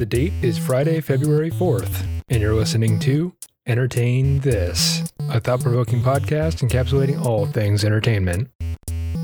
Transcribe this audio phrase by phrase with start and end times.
[0.00, 3.34] The date is Friday, February 4th, and you're listening to
[3.66, 8.48] Entertain This, a thought provoking podcast encapsulating all things entertainment.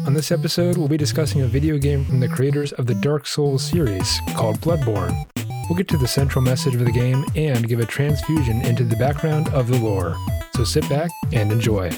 [0.04, 3.26] On this episode, we'll be discussing a video game from the creators of the Dark
[3.26, 5.16] Souls series called Bloodborne.
[5.70, 8.96] We'll get to the central message of the game and give a transfusion into the
[8.96, 10.14] background of the lore.
[10.56, 11.90] So sit back and enjoy.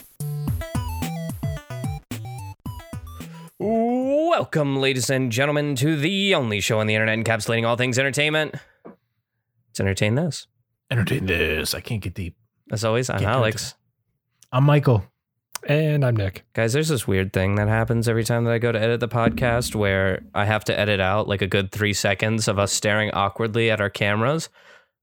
[4.39, 8.55] Welcome, ladies and gentlemen, to the only show on the internet encapsulating all things entertainment.
[8.85, 10.47] Let's entertain this.
[10.93, 11.75] Entertain this.
[11.75, 12.37] I can't get deep.
[12.71, 13.75] As always, I'm Get Alex.
[14.53, 15.03] I'm Michael.
[15.67, 16.45] And I'm Nick.
[16.53, 19.09] Guys, there's this weird thing that happens every time that I go to edit the
[19.09, 23.11] podcast where I have to edit out like a good three seconds of us staring
[23.11, 24.51] awkwardly at our cameras.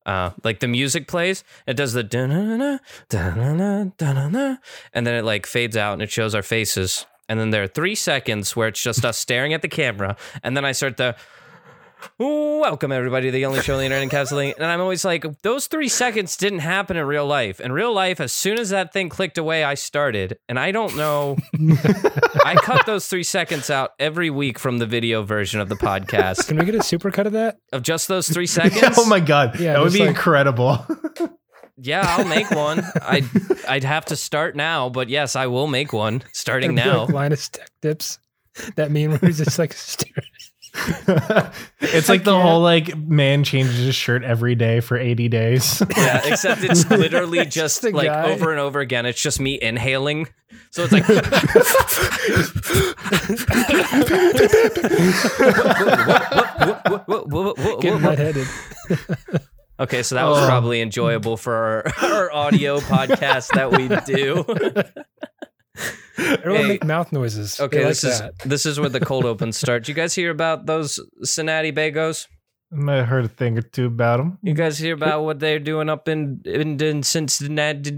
[0.06, 2.78] Uh, like the music plays, it does the da-na-na,
[3.10, 4.56] da-na-na, da-na-na,
[4.94, 7.06] and then it like fades out and it shows our faces.
[7.28, 10.56] And then there are three seconds where it's just us staring at the camera, and
[10.56, 11.16] then I start the
[12.20, 14.56] welcome everybody to the only show on the internet encapsulating.
[14.58, 17.60] And I'm always like, those three seconds didn't happen in real life.
[17.60, 20.96] In real life, as soon as that thing clicked away, I started, and I don't
[20.96, 21.38] know.
[22.46, 26.48] I cut those three seconds out every week from the video version of the podcast
[26.48, 27.58] Can we get a supercut of that?
[27.74, 28.96] of just those three seconds.
[29.00, 29.60] oh my god.
[29.60, 30.86] Yeah, that would be like- incredible.
[31.78, 32.84] Yeah, I'll make one.
[33.02, 33.26] I'd
[33.68, 37.02] I'd have to start now, but yes, I will make one starting It'd now.
[37.06, 38.20] Like Linus Tech Tips.
[38.76, 40.30] That meme where he's just like staring.
[41.80, 42.44] it's like the can't.
[42.44, 45.82] whole like man changes his shirt every day for 80 days.
[45.98, 48.30] Yeah, except it's literally just the like guy.
[48.32, 49.06] over and over again.
[49.06, 50.28] It's just me inhaling.
[50.72, 51.06] So it's like
[57.82, 58.48] Getting lightheaded.
[59.80, 60.46] Okay, so that was Oh.
[60.48, 64.46] probably enjoyable for our, our audio podcast that we do.
[66.18, 66.68] Everyone Hey.
[66.70, 67.60] make mouth noises.
[67.60, 69.90] Okay, like this is this is where the cold open starts.
[69.90, 72.28] You guys hear about those Cincinnati Bagos?
[72.72, 74.38] I might have heard a thing or two about them.
[74.42, 77.92] You guys hear about what they're doing up in in, in Cincinnati?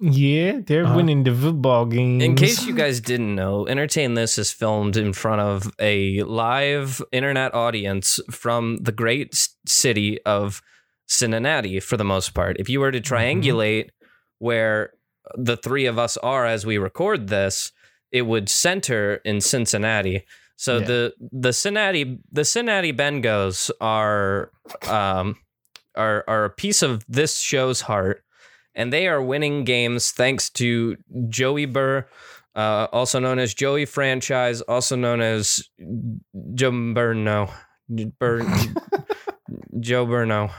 [0.00, 0.94] Yeah, they're Uh-huh.
[0.96, 2.22] winning the football games.
[2.22, 7.02] In case you guys didn't know, Entertain This is filmed in front of a live
[7.10, 9.34] internet audience from the great
[9.68, 10.60] city of
[11.06, 12.56] Cincinnati for the most part.
[12.58, 13.90] If you were to triangulate
[14.38, 14.92] where
[15.34, 17.72] the three of us are as we record this,
[18.12, 20.24] it would center in Cincinnati.
[20.56, 20.86] So Yeah.
[20.86, 24.50] the the Cincinnati the Cincinnati Bengals are
[24.88, 25.36] um
[25.94, 28.22] are are a piece of this show's heart
[28.74, 30.96] and they are winning games thanks to
[31.28, 32.06] Joey Burr,
[32.54, 35.68] uh, also known as Joey Franchise, also known as
[36.54, 37.50] Joe Burno,
[37.88, 38.46] Bur-
[39.80, 40.50] Joe Burno.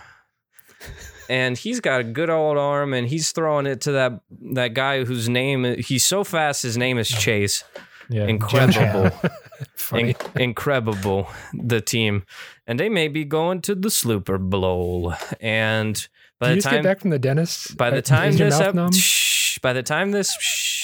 [1.30, 4.22] And he's got a good old arm, and he's throwing it to that
[4.53, 6.64] that guy whose name he's so fast.
[6.64, 7.64] His name is Chase.
[8.09, 9.12] yeah, Incredible,
[9.94, 11.30] In- incredible.
[11.53, 12.24] The team,
[12.66, 15.14] and they may be going to the Super Bowl.
[15.40, 16.08] And
[16.40, 17.78] by Did you the time get back from the dentist?
[17.78, 20.79] by the Uh, time this shh, by the time this shh,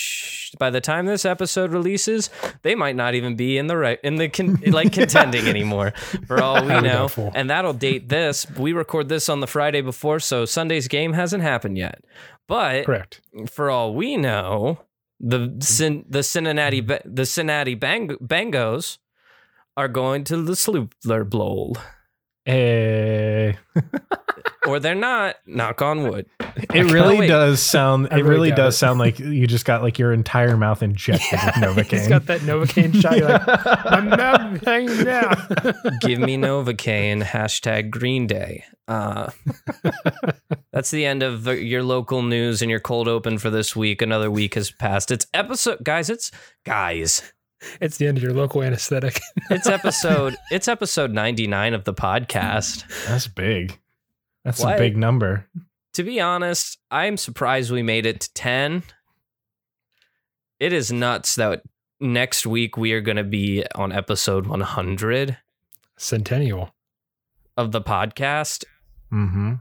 [0.58, 2.30] by the time this episode releases,
[2.62, 5.92] they might not even be in the right in the con- like contending anymore
[6.28, 7.10] for all we know.
[7.34, 8.46] And that'll date this.
[8.58, 12.04] We record this on the Friday before, so Sunday's game hasn't happened yet.
[12.48, 13.22] But Correct.
[13.50, 14.80] for all we know,
[15.20, 18.98] the Cin- the Cincinnati the Cincinnati Bang- Bangos
[19.78, 21.78] are going to the Super Bowl,
[22.46, 23.58] Hey.
[24.68, 25.36] or they're not.
[25.48, 26.28] Knock on wood.
[26.74, 27.28] It really wait.
[27.28, 28.08] does sound.
[28.12, 28.78] I It really really does it.
[28.78, 31.92] sound like you just got like your entire mouth injected with Novocaine.
[32.00, 33.18] He's got that Novocaine shot.
[33.18, 33.48] You're like,
[33.86, 35.36] my mouth hanging down.
[36.02, 38.64] give me Novocaine, hashtag Green Day.
[38.88, 39.32] Uh,
[40.72, 44.02] that's the end of the, your local news and your cold open for this week.
[44.04, 45.10] Another week has passed.
[45.10, 46.10] It's episode, guys.
[46.12, 46.30] It's
[46.66, 47.34] guys.
[47.82, 49.20] It's the end of your local anesthetic.
[49.50, 50.36] It's episode.
[50.52, 52.84] it's episode ninety nine of the podcast.
[53.08, 53.80] That's big.
[54.44, 54.76] That's What?
[54.76, 55.48] a big number.
[55.94, 58.84] To be honest, I'm surprised we made it to ten.
[60.60, 61.62] It is nuts that
[62.00, 65.38] next week we are going to be on episode one hundred
[65.98, 66.74] Centennial.
[67.58, 68.66] of the podcast.
[69.14, 69.54] Mm-hmm.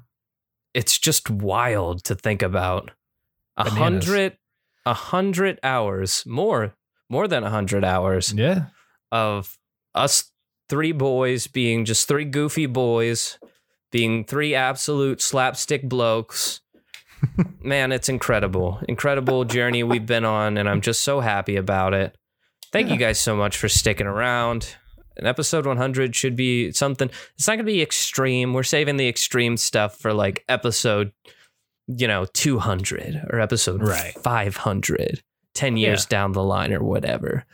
[0.73, 2.91] it's just wild to think about
[3.57, 4.39] a hundred
[4.87, 6.75] a hundred hours more
[7.11, 8.67] more than a hundred hours Yeah.
[9.13, 9.59] of
[9.95, 10.31] us
[10.69, 13.39] three boys being just three goofy boys
[13.93, 16.61] being three absolute slapstick blokes.
[17.63, 18.81] Man it's incredible.
[18.89, 22.17] Incredible journey we've been on and i'm just so happy about it.
[22.73, 24.75] Thank you guys so much for sticking around.
[25.17, 28.53] And episode 100 should be something it's not going to be extreme.
[28.53, 31.13] We're saving the extreme stuff for like episode
[31.87, 34.15] you know 200 or episode Right.
[34.15, 35.23] 500
[35.55, 37.45] 10 years down the line or whatever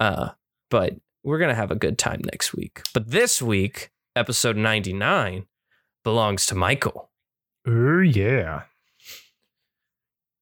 [0.00, 0.30] uh
[0.70, 0.94] but
[1.24, 5.46] we're going to have a good time next week but this week episode 99
[6.04, 7.10] belongs to Michael.
[7.66, 8.62] Oh, yeah.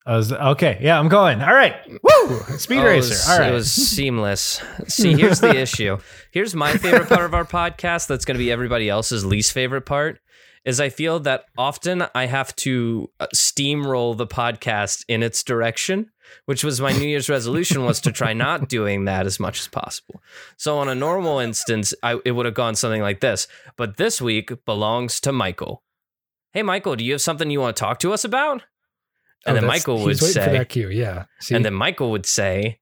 [0.07, 0.79] I was okay.
[0.83, 1.41] Yeah, I'm going.
[1.41, 1.75] All right.
[2.03, 2.39] Woo!
[2.59, 3.09] Speed Oh, racer.
[3.09, 3.51] was- All right.
[3.51, 4.61] It was seamless.
[4.87, 5.97] See, here's the issue.
[6.31, 8.07] Here's my favorite part of our podcast.
[8.09, 10.21] That's going to be everybody else's least favorite part.
[10.65, 16.11] Is I feel that often I have to uh, steamroll the podcast in its direction,
[16.47, 19.69] which was my New Year's resolution was to try not doing that as much as
[19.69, 20.23] possible.
[20.57, 23.47] So on a normal instance, I, it would have gone something like this.
[23.77, 25.83] But this week belongs to Michael.
[26.53, 28.63] Hey, Michael, do you have something you want to talk to us about?
[29.47, 30.89] And Oh, then Michael would waiting for say, that cue.
[30.89, 31.25] Yeah.
[31.41, 32.79] See, and then Michael would say,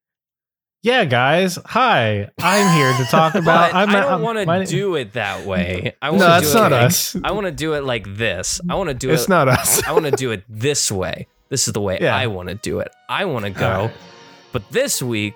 [0.83, 1.59] yeah, guys.
[1.67, 2.31] Hi.
[2.41, 3.75] I'm here to talk about.
[3.75, 5.95] I'm, I don't want to do it that way.
[6.03, 7.17] I No, that's not like, us.
[7.23, 8.61] I want to do it like this.
[8.69, 9.29] I want to do It's it.
[9.29, 9.83] not us.
[9.87, 11.27] I want to do it this way.
[11.49, 12.17] This is the way Yeah.
[12.17, 12.91] I want to do it.
[13.09, 13.83] I want to go.
[13.87, 13.93] Right.
[14.53, 15.35] But this week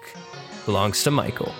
[0.64, 1.52] belongs to Michael.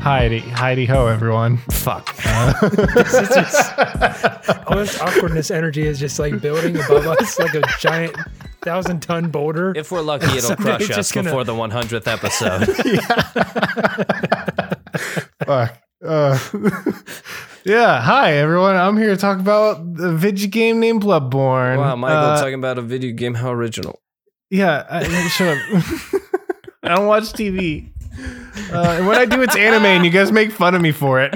[0.00, 1.58] Heidi, Heidi ho, everyone.
[1.70, 2.08] Fuck.
[4.66, 8.16] all this awkwardness energy is just like building above us like a giant
[8.62, 9.74] thousand ton boulder.
[9.76, 12.66] If we're lucky, it'll Someday crush us gonna- before the 100th episode.
[15.46, 15.78] Fuck.
[16.02, 16.38] Uh,
[17.64, 18.00] yeah.
[18.00, 18.76] Hi, everyone.
[18.76, 21.76] I'm here to talk about the video game named Bloodborne.
[21.76, 23.34] wow, Michael Uh, talking about a video game.
[23.34, 24.00] How original.
[24.48, 25.62] Yeah, I, I- shut up.
[26.82, 27.92] I don't watch TV.
[28.72, 31.20] Uh, and when I do, it's anime, and you guys make fun of me for
[31.20, 31.34] it.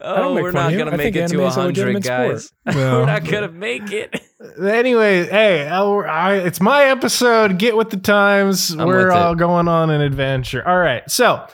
[0.00, 2.44] Oh, we're not gonna make it to a 100, guys.
[2.46, 2.76] sport.
[2.76, 4.20] we're not going to make it.
[4.62, 7.58] anyway, hey, I'll- I, it's my episode.
[7.58, 8.70] Get with the times.
[8.70, 9.18] I'm We're with it.
[9.18, 10.66] all going on an adventure.
[10.66, 11.46] All right, so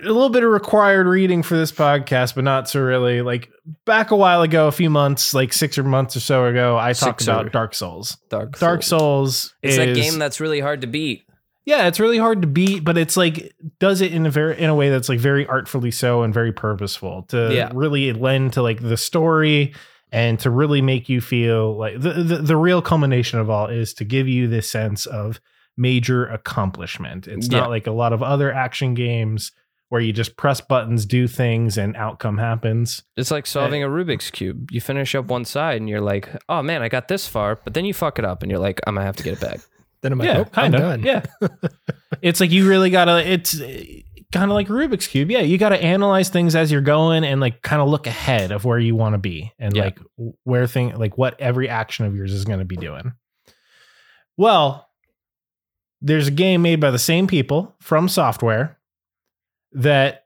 [0.00, 3.22] a little bit of required reading for this podcast, but not so really.
[3.22, 3.48] Like
[3.84, 6.92] back a while ago, a few months, like six or months or so ago, I
[6.92, 7.30] talked Sixer.
[7.32, 8.16] about Dark Souls.
[8.28, 8.60] Dark Souls.
[8.60, 9.00] Dark Souls.
[9.42, 11.24] Souls It's is that game that's really hard to beat.
[11.64, 14.68] Yeah, it's really hard to beat, but it's like does it in a very in
[14.70, 17.70] a way that's like very artfully so and very purposeful to Yeah.
[17.74, 19.74] really lend to like the story
[20.10, 23.94] and to really make you feel like the, the the real culmination of all is
[23.94, 25.40] to give you this sense of
[25.76, 27.26] major accomplishment.
[27.26, 27.60] It's Yeah.
[27.60, 29.52] not like a lot of other action games
[29.88, 33.02] where you just press buttons, do things, and outcome happens.
[33.16, 34.70] It's like eh, solving a Rubik's cube.
[34.70, 37.74] You finish up one side and you're like, oh man, I got this far, but
[37.74, 39.60] then you fuck it up and you're like, I'm gonna have to get it back.
[40.02, 40.88] Then I'm like, yeah, oh, kind I'm of.
[40.88, 41.02] done.
[41.04, 41.48] Yeah,
[42.22, 43.26] it's like you really gotta.
[43.28, 43.58] It's
[44.32, 45.30] kind of like Rubik's cube.
[45.30, 48.64] Yeah, you gotta analyze things as you're going and like kind of look ahead of
[48.64, 49.84] where you want to be and Yeah.
[49.84, 50.00] like
[50.44, 53.12] where thing like what every action of yours is going to be doing.
[54.36, 54.88] Well,
[56.00, 58.78] there's a game made by the same people from software
[59.72, 60.24] that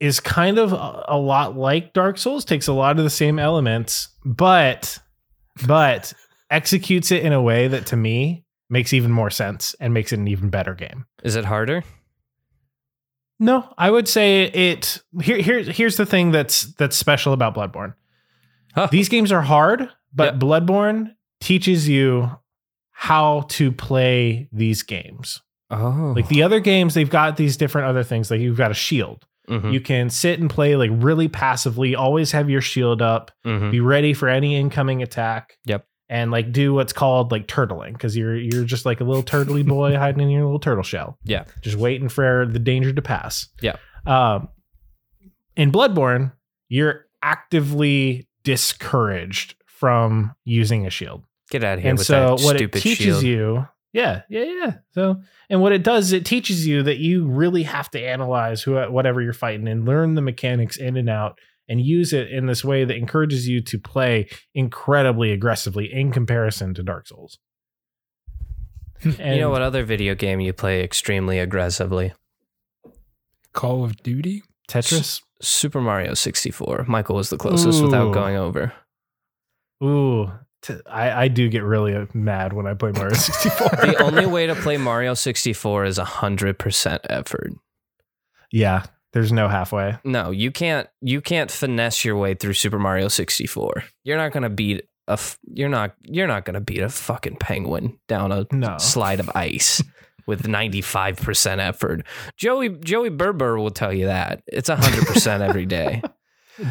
[0.00, 3.38] is kind of a, a lot like Dark Souls, takes a lot of the same
[3.38, 4.98] elements, but
[5.66, 6.12] but
[6.50, 10.18] executes it in a way that to me makes even more sense and makes it
[10.18, 11.06] an even better game.
[11.22, 11.82] Is it harder?
[13.40, 17.94] No, I would say it here here here's the thing that's that's special about Bloodborne.
[18.74, 18.88] Huh.
[18.90, 20.40] These games are hard, but Yep.
[20.42, 22.30] Bloodborne teaches you
[22.90, 25.40] how to play these games.
[25.70, 26.12] Oh.
[26.16, 28.30] Like the other games, they've got these different other things.
[28.30, 29.24] Like you've got a shield.
[29.48, 33.70] Mhm, You can sit and play like really passively, always have your shield up, mhm.
[33.70, 35.56] be ready for any incoming attack.
[35.64, 35.86] Yep.
[36.10, 39.66] And like do what's called like turtling because you're you're just like a little turtley
[39.66, 41.18] boy hiding in your little turtle shell.
[41.24, 41.44] Yeah.
[41.60, 43.46] Just waiting for the danger to pass.
[43.60, 43.76] Yeah.
[44.06, 44.48] Um,
[45.54, 46.32] in Bloodborne,
[46.68, 51.24] you're actively discouraged from using a shield.
[51.50, 53.22] Get out of here and with so that what it teaches shield.
[53.22, 55.16] you yeah yeah yeah so
[55.48, 59.22] and what it does it teaches you that you really have to analyze who whatever
[59.22, 61.38] you're fighting and learn the mechanics in and out
[61.68, 66.74] and use it in this way that encourages you to play incredibly aggressively in comparison
[66.74, 67.38] to dark souls
[69.02, 72.12] and you know what other video game you play extremely aggressively?
[73.52, 74.42] Call of Duty.
[74.68, 76.84] tetris Super Mario 64.
[76.88, 78.72] Michael was the closest without going over.
[79.82, 80.30] ooh
[80.90, 83.68] I do get really uh, mad when I play Mario 64.
[83.86, 87.52] The only way to play Mario 64 is 100% effort.
[88.50, 89.96] yeah, there's no halfway.
[90.04, 93.84] No, you can't you can't finesse your way through Super Mario 64.
[94.04, 96.88] You're not going to beat a f- you're not you're not going to beat a
[96.88, 98.76] fucking penguin down a No.
[98.78, 99.82] slide of ice
[100.26, 102.04] with 95% effort.
[102.36, 104.42] Joey Joey Berber will tell you that.
[104.46, 106.02] It's 100% every day.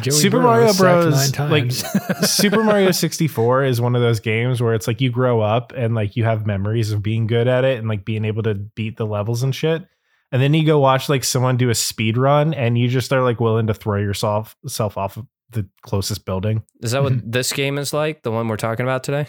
[0.02, 1.38] Joey Super Burrow Mario Bros.
[1.38, 1.72] Like.
[2.22, 5.94] Super Mario 64 is one of those games where it's like you grow up and
[5.94, 8.96] like you have memories of being good at it and like being able to beat
[8.98, 9.86] the levels and shit.
[10.30, 13.22] And then you go watch like someone do a speed run and you just are
[13.22, 16.62] like willing to throw yourself self off of the closest building.
[16.82, 17.30] Is that what mm-hmm.
[17.30, 18.22] this game is like?
[18.22, 19.26] The one we're talking about today?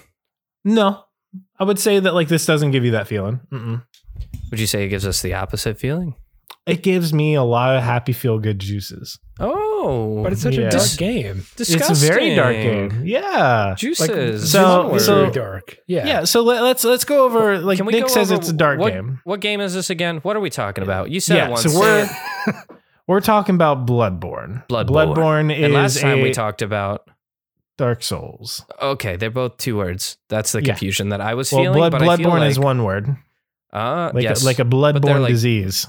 [0.66, 1.04] No,
[1.58, 3.40] I would say that like this doesn't give you that feeling.
[3.52, 3.84] Mm-mm.
[4.52, 6.16] Would you say it gives us the opposite feeling?
[6.66, 9.18] It gives me a lot of happy feel good juices.
[9.40, 10.68] Oh, But it's such Yeah.
[10.68, 11.46] a dark game.
[11.56, 11.92] disgusting.
[11.92, 13.02] It's a very dark game.
[13.06, 13.74] Yeah.
[13.78, 14.52] Juices.
[14.52, 15.02] so- Onward.
[15.02, 15.78] so- very dark.
[15.88, 16.06] Yeah.
[16.06, 16.24] Yeah.
[16.26, 18.80] So let, let's let's go over like Can we Nick go says it's a dark
[18.80, 19.20] what, game.
[19.24, 20.18] What game is this again?
[20.18, 21.10] What are we talking about?
[21.10, 21.48] You said Yeah.
[21.48, 21.64] it once.
[21.64, 22.10] So we're
[23.08, 24.68] we're talking about Bloodborne.
[24.68, 25.16] Bloodborne.
[25.16, 27.08] Bloodborne is and last time a we talked about.
[27.78, 28.66] Dark Souls.
[28.82, 30.18] Okay, they're both two words.
[30.28, 30.74] That's the Yeah.
[30.74, 31.78] confusion that I was Well, feeling.
[31.78, 33.16] blood, but I feel Bloodborne like, is one word,
[33.72, 35.88] uh, like yes, a, like a bloodborne like- disease.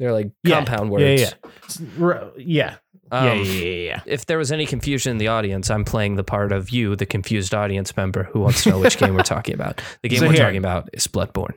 [0.00, 0.56] They're like Yeah.
[0.56, 1.36] compound Yeah, words.
[1.78, 2.76] yeah, r- yeah,
[3.12, 4.00] Um, yeah, yeah, yeah, yeah.
[4.06, 7.06] If there was any confusion in the audience, I'm playing the part of you, the
[7.06, 9.80] confused audience member who wants to know which game we're talking about.
[10.02, 11.54] The game So we're here- talking about is Bloodborne.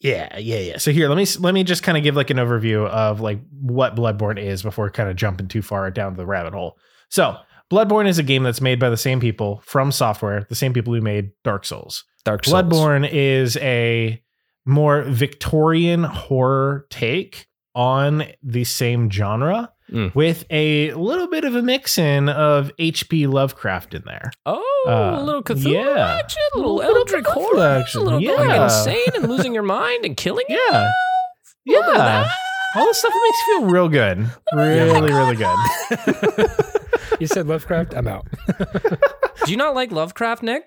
[0.00, 0.76] Yeah, yeah, yeah.
[0.78, 3.40] So here, let me let me just kind of give like an overview of like
[3.50, 6.78] what Bloodborne is before kind of jumping too far down the rabbit hole.
[7.08, 7.36] So,
[7.72, 10.92] Bloodborne is a game that's made by the same people from software, the same people
[10.94, 12.04] who made Dark Souls.
[12.24, 12.62] Dark Souls.
[12.62, 14.22] Bloodborne is a
[14.66, 17.46] more Victorian horror take
[17.76, 20.12] on the same genre Mm.
[20.16, 23.28] with a little bit of a mix in of H.P.
[23.28, 24.32] Lovecraft in there.
[24.44, 26.18] Oh, Uh, a little Cthulhu yeah.
[26.20, 29.62] action, a little, Little Eldritch Cthulhu horror action, a little going insane and losing your
[29.62, 30.58] mind and killing you.
[30.72, 30.90] Yeah.
[31.66, 32.28] little Yeah.
[32.74, 34.28] All this stuff that makes you feel real good.
[34.52, 36.50] Really, really good.
[37.20, 37.94] you said Lovecraft.
[37.94, 38.26] I'm out.
[39.44, 40.64] Do you not like Lovecraft, Nick?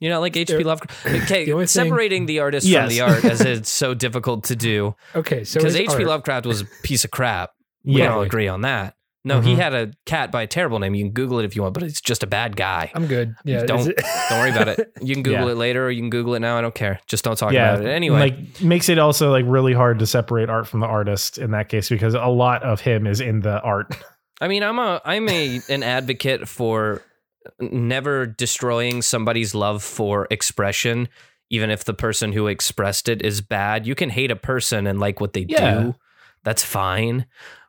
[0.00, 0.64] You know, like H.P.
[0.64, 1.06] Lovecraft?
[1.24, 2.82] Okay, The only thing- separating the artist Yes.
[2.84, 6.04] from the art as it's so difficult to do Okay, so because H.P.
[6.04, 7.50] Lovecraft was a piece of crap.
[7.84, 8.14] We Yeah.
[8.14, 8.94] all agree on that.
[9.22, 9.56] No, he Mhm.
[9.56, 10.94] had a cat by a terrible name.
[10.94, 12.90] You can Google it if you want, but it's just a bad guy.
[12.94, 13.34] I'm good.
[13.44, 13.64] Yeah.
[13.66, 13.84] Don't-
[14.30, 14.90] Don't worry about it.
[15.02, 15.52] You can Google Yeah.
[15.52, 16.56] it later or you can Google it now.
[16.56, 17.00] I don't care.
[17.06, 17.74] Just don't talk yeah.
[17.74, 17.90] about it.
[17.90, 21.50] Anyway, like makes it also like really hard to separate art from the artist in
[21.50, 23.94] that case because a lot of him is in the art.
[24.40, 27.02] I mean, I'm a I'm a an advocate for
[27.60, 31.08] never destroying somebody's love for expression,
[31.50, 33.86] even if the person who expressed it is bad.
[33.86, 35.80] You can hate a person and like what they Yeah.
[35.80, 35.94] do.
[36.44, 37.26] That's fine.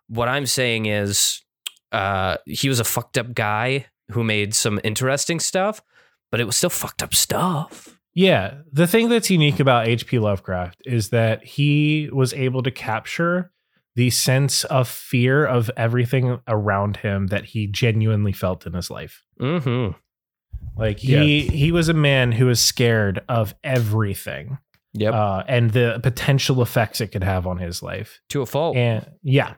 [0.07, 1.41] What I'm saying is,
[1.91, 5.81] uh, he was a fucked up guy who made some interesting stuff,
[6.31, 7.97] but it was still fucked up stuff.
[8.13, 8.55] Yeah.
[8.71, 10.19] The thing that's unique about H.P.
[10.19, 13.51] Lovecraft is that he was able to capture
[13.95, 19.23] the sense of fear of everything around him that he genuinely felt in his life.
[19.39, 19.97] Mm-hmm.
[20.77, 24.57] Like he he was a man who was scared of everything
[24.93, 25.13] Yep.
[25.13, 28.19] uh, and the potential effects it could have on his life.
[28.29, 28.75] to a fault.
[28.75, 29.53] And yeah.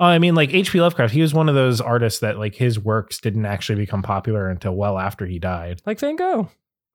[0.00, 0.80] Oh, I mean, like H.P.
[0.80, 4.48] Lovecraft, he was one of those artists that like his works didn't actually become popular
[4.48, 5.80] until well after he died.
[5.86, 6.48] like Van Gogh.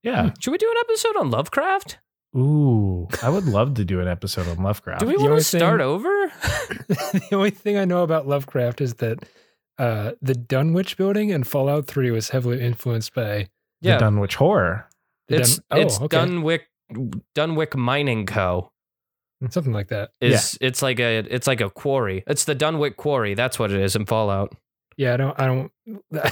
[0.03, 0.31] Yeah.
[0.39, 1.99] Should we do an episode on Lovecraft?
[2.35, 4.99] Ooh, I would love to do an episode on Lovecraft.
[5.01, 6.07] Do we want to start thing- over?
[6.87, 9.23] the only thing I know about Lovecraft is that
[9.79, 13.49] uh, the Dunwich building in Fallout 3 was heavily influenced by
[13.81, 14.87] the Dunwich Horror.
[15.27, 16.17] the It's Dun- oh, it's okay.
[16.17, 16.67] Dunwick
[17.33, 18.71] Dunwick Mining Co.
[19.49, 20.11] something like that.
[20.21, 22.23] Is it's like a it's like a quarry.
[22.27, 23.33] It's the Dunwick Quarry.
[23.35, 24.53] That's what it is in Fallout.
[24.99, 25.39] Yeah, I don't.
[25.39, 25.71] I don't.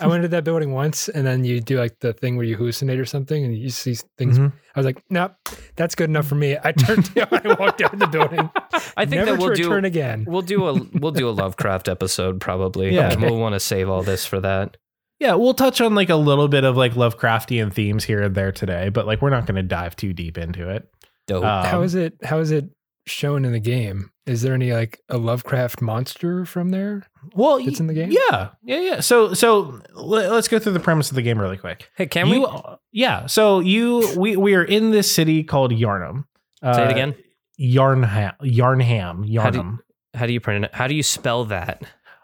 [0.00, 2.56] I went into that building once, and then you do like the thing where you
[2.56, 4.36] hallucinate or something, and you see things.
[4.36, 4.52] Mhm.
[4.74, 5.30] I was like, nope,
[5.76, 6.56] that's good enough for me.
[6.60, 7.28] I turned down.
[7.30, 8.50] I walked out of the building.
[8.96, 10.24] I think Never that we'll to do return again.
[10.26, 12.92] we'll do a we'll do a Lovecraft episode probably.
[12.92, 13.12] Yeah.
[13.12, 14.76] And we'll want to save all this for that.
[15.20, 18.50] Yeah, we'll touch on like a little bit of like Lovecraftian themes here and there
[18.50, 20.90] today, but like we're not going to dive too deep into it.
[21.28, 21.44] Dope.
[21.44, 22.14] Um, how is it?
[22.24, 22.70] How is it
[23.06, 24.10] shown in the game?
[24.26, 27.02] Is there any like a Lovecraft monster from there?
[27.34, 28.10] Well, It's in the game?
[28.10, 29.00] Yeah, yeah, yeah.
[29.00, 31.90] So, so let, us go through the premise of the game really quick.
[31.96, 32.46] hey, can you, we
[32.92, 33.26] Yeah.
[33.26, 36.24] So you, we, we are in this city called Yharnam.
[36.62, 37.14] Uh, say it again?
[37.60, 38.34] Yharnam.
[38.42, 39.38] Yharnam.
[39.42, 39.78] How do-
[40.14, 40.74] How do you pronounce it?
[40.74, 41.82] How do you spell that?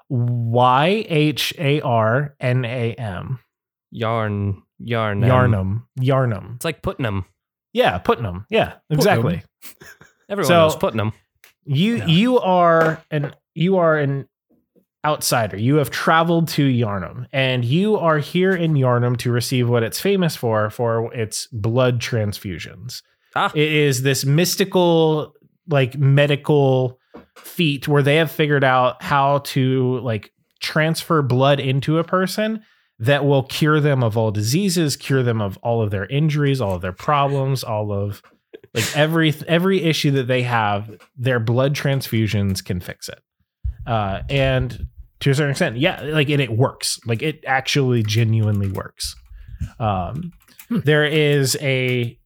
[0.08, 3.38] Y H A R N A M.
[3.90, 5.82] Yarn yarn Yharnam.
[6.00, 6.56] Yharnam.
[6.56, 7.26] It's like Putnam.
[7.72, 8.46] Yeah, Putnam.
[8.48, 9.42] Yeah, exactly.
[10.28, 11.12] Everyone So- knows Putnam.
[11.64, 12.06] You Yeah.
[12.06, 14.26] you are an you are an
[15.04, 15.56] outsider.
[15.56, 20.00] You have traveled to Yharnam, and you are here in Yharnam to receive what it's
[20.00, 23.02] famous for for its blood transfusions.
[23.34, 23.50] Ah.
[23.54, 25.32] It is this mystical,
[25.68, 26.98] like medical
[27.36, 32.62] feat where they have figured out how to like transfer blood into a person
[32.98, 36.74] that will cure them of all diseases, cure them of all of their injuries, all
[36.74, 38.20] of their problems, all of
[38.74, 43.20] like every every issue that they have, their blood transfusions can fix it.
[43.86, 44.86] Uh, and
[45.20, 46.98] to a certain extent, yeah, like and it works.
[47.06, 49.14] Like it actually genuinely works.
[49.78, 50.32] Um,
[50.70, 52.18] there is a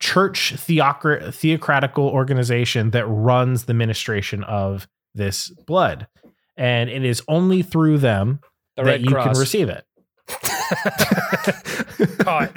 [0.00, 6.06] church theocra- theocratical organization that runs the ministration of this blood,
[6.56, 8.40] and it is only through them
[8.76, 9.26] The that Red you Cross.
[9.26, 9.84] can receive it.
[12.18, 12.56] Caught.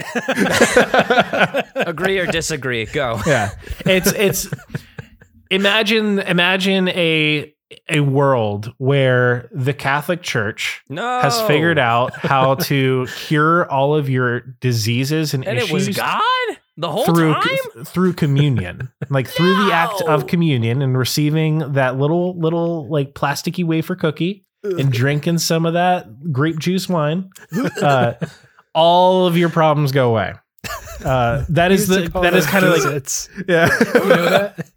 [1.88, 2.86] Agree or disagree?
[2.86, 3.20] Go.
[3.26, 3.52] yeah
[3.86, 4.48] it's it's
[5.50, 7.54] imagine imagine a
[7.90, 11.22] a world where the catholic church No.
[11.22, 15.98] has figured out how to cure all of your diseases and, and it issues was
[15.98, 16.22] God
[16.78, 17.86] the whole through time.
[17.86, 23.64] through communion like through the act of communion and receiving that little little like plasticky
[23.66, 27.30] wafer cookie and drinking some of that grape juice wine
[27.82, 28.14] uh,
[28.74, 30.34] all of your problems go away
[31.06, 33.30] uh, that is the that is kind of like Jesus.
[33.48, 34.70] yeah you know that?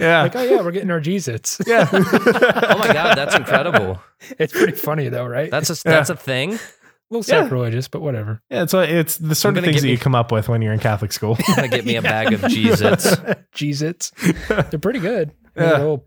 [0.00, 1.60] yeah Like, oh yeah, we're getting our Jesus.
[1.66, 4.00] yeah Oh my God, that's incredible.
[4.38, 5.50] It's pretty funny though, right?
[5.50, 6.54] That's a that's a thing.
[6.54, 6.58] a
[7.10, 7.42] little Yeah.
[7.42, 8.40] sacrilegious, but whatever.
[8.50, 10.72] Yeah, it's it's the sort of things that me- you come up with when you're
[10.72, 11.36] in Catholic school.
[11.54, 13.14] Gonna get me a bag of Jesus.
[13.52, 14.10] Jesus.
[14.48, 15.32] They're pretty good.
[15.54, 15.62] Yeah.
[15.62, 16.04] They're a little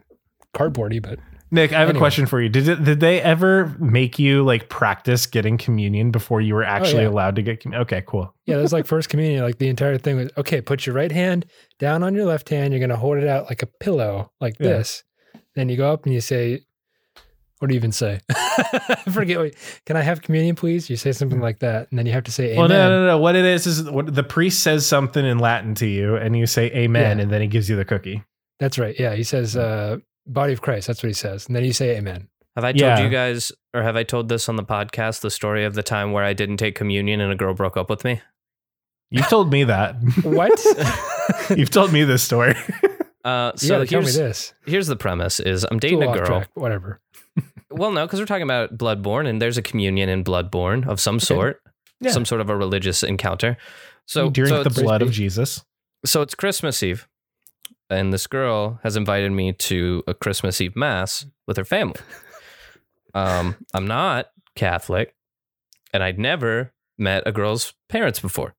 [0.56, 1.20] cardboardy, but
[1.54, 2.48] Nick, I have a question for you.
[2.48, 7.04] Did it, did they ever make you like practice getting communion before you were actually
[7.04, 7.10] yeah.
[7.10, 7.82] allowed to get communion?
[7.82, 8.34] Okay, cool.
[8.46, 9.44] yeah, that's like first communion.
[9.44, 10.62] Like the entire thing was okay.
[10.62, 11.46] Put your right hand
[11.78, 12.74] down on your left hand.
[12.74, 14.70] You're gonna hold it out like a pillow, like Yeah.
[14.70, 15.04] this.
[15.56, 16.62] Then you go up and you say,
[17.60, 19.38] "What do you even say?" I forget.
[19.38, 19.54] What,
[19.86, 20.90] Can I have communion, please?
[20.90, 23.08] You say something like that, and then you have to say, "Amen." Well, no, no,
[23.08, 23.18] no.
[23.18, 26.46] What it is is what the priest says something in Latin to you, and you
[26.46, 27.24] say Amen, Yeah.
[27.24, 28.24] and then he gives you the cookie.
[28.60, 28.98] That's right.
[28.98, 29.98] Yeah, he says, uh,
[30.34, 32.82] "Body of Christ." That's what he says, and then you say, "Amen." Have I told
[32.82, 33.00] Yeah.
[33.04, 36.12] you guys, or have I told this on the podcast, the story of the time
[36.12, 38.22] where I didn't take communion and a girl broke up with me?
[39.10, 39.96] You've told me that.
[40.24, 40.52] What?
[41.58, 42.56] You've told me this story.
[43.24, 44.54] Uh, so gotta tell me here's, this.
[44.66, 46.26] here's the premise: is I'm dating a girl.
[46.26, 47.00] track, Whatever.
[47.70, 51.20] Well, no, because we're talking about Bloodborne, and there's a communion in Bloodborne of some
[51.20, 51.62] sort,
[52.00, 52.10] Yeah.
[52.14, 53.58] some sort of a religious encounter.
[54.08, 55.64] So, you drink so, the blood of Jesus.
[56.04, 57.08] so it's Christmas Eve,
[57.92, 62.00] and this girl has invited me to a Christmas Eve mass with her family.
[63.14, 65.14] Um, I'm not Catholic,
[65.94, 68.56] and I'd never met a girl's parents before.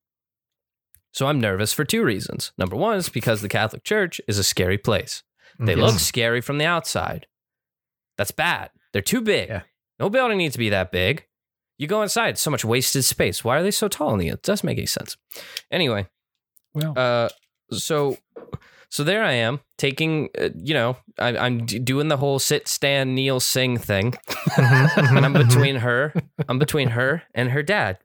[1.11, 2.51] So I'm nervous for two reasons.
[2.55, 5.23] Number one is because the Catholic Church is a scary place.
[5.57, 5.81] They Yes.
[5.81, 7.25] look scary from the outside.
[8.15, 8.69] That's bad.
[8.91, 9.49] They're too big.
[9.49, 9.63] Yeah.
[9.99, 11.25] No building needs to be that big.
[11.79, 13.43] You go inside, so much wasted space.
[13.43, 14.27] Why are they so tall in the?
[14.27, 15.17] It doesn't make any sense.
[15.71, 16.07] Anyway,
[16.75, 17.29] Well, uh,
[17.71, 18.17] so
[18.93, 20.29] so there I am taking.
[20.39, 24.13] Uh, you know, I, I'm d- doing the whole sit, stand, kneel, sing thing,
[24.55, 26.13] Mhm, and I'm mhm, between her.
[26.47, 27.97] I'm between her and her dad.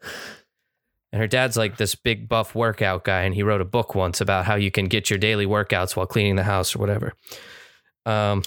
[1.13, 4.23] And her dad's like this big buff workout guy, and he wrote a book once
[4.23, 7.13] about how you can get your daily workouts while cleaning the house or whatever.
[8.07, 8.43] Um,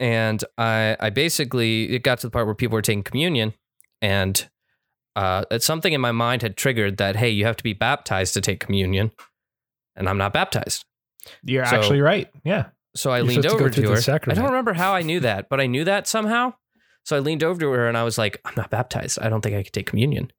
[0.00, 3.54] and I, I basically it got to the part where people were taking communion,
[4.00, 4.48] and
[5.14, 8.34] uh, it's something in my mind had triggered that hey, you have to be baptized
[8.34, 9.12] to take communion,
[9.94, 10.84] and I'm not baptized.
[11.44, 12.28] You're So- actually right.
[12.44, 12.66] Yeah.
[12.94, 14.20] So I You're leaned to over to the her.
[14.30, 16.52] I don't remember how I knew that, but I knew that somehow.
[17.04, 19.18] So I leaned over to her and I was like, I'm not baptized.
[19.20, 20.30] I don't think I could take communion.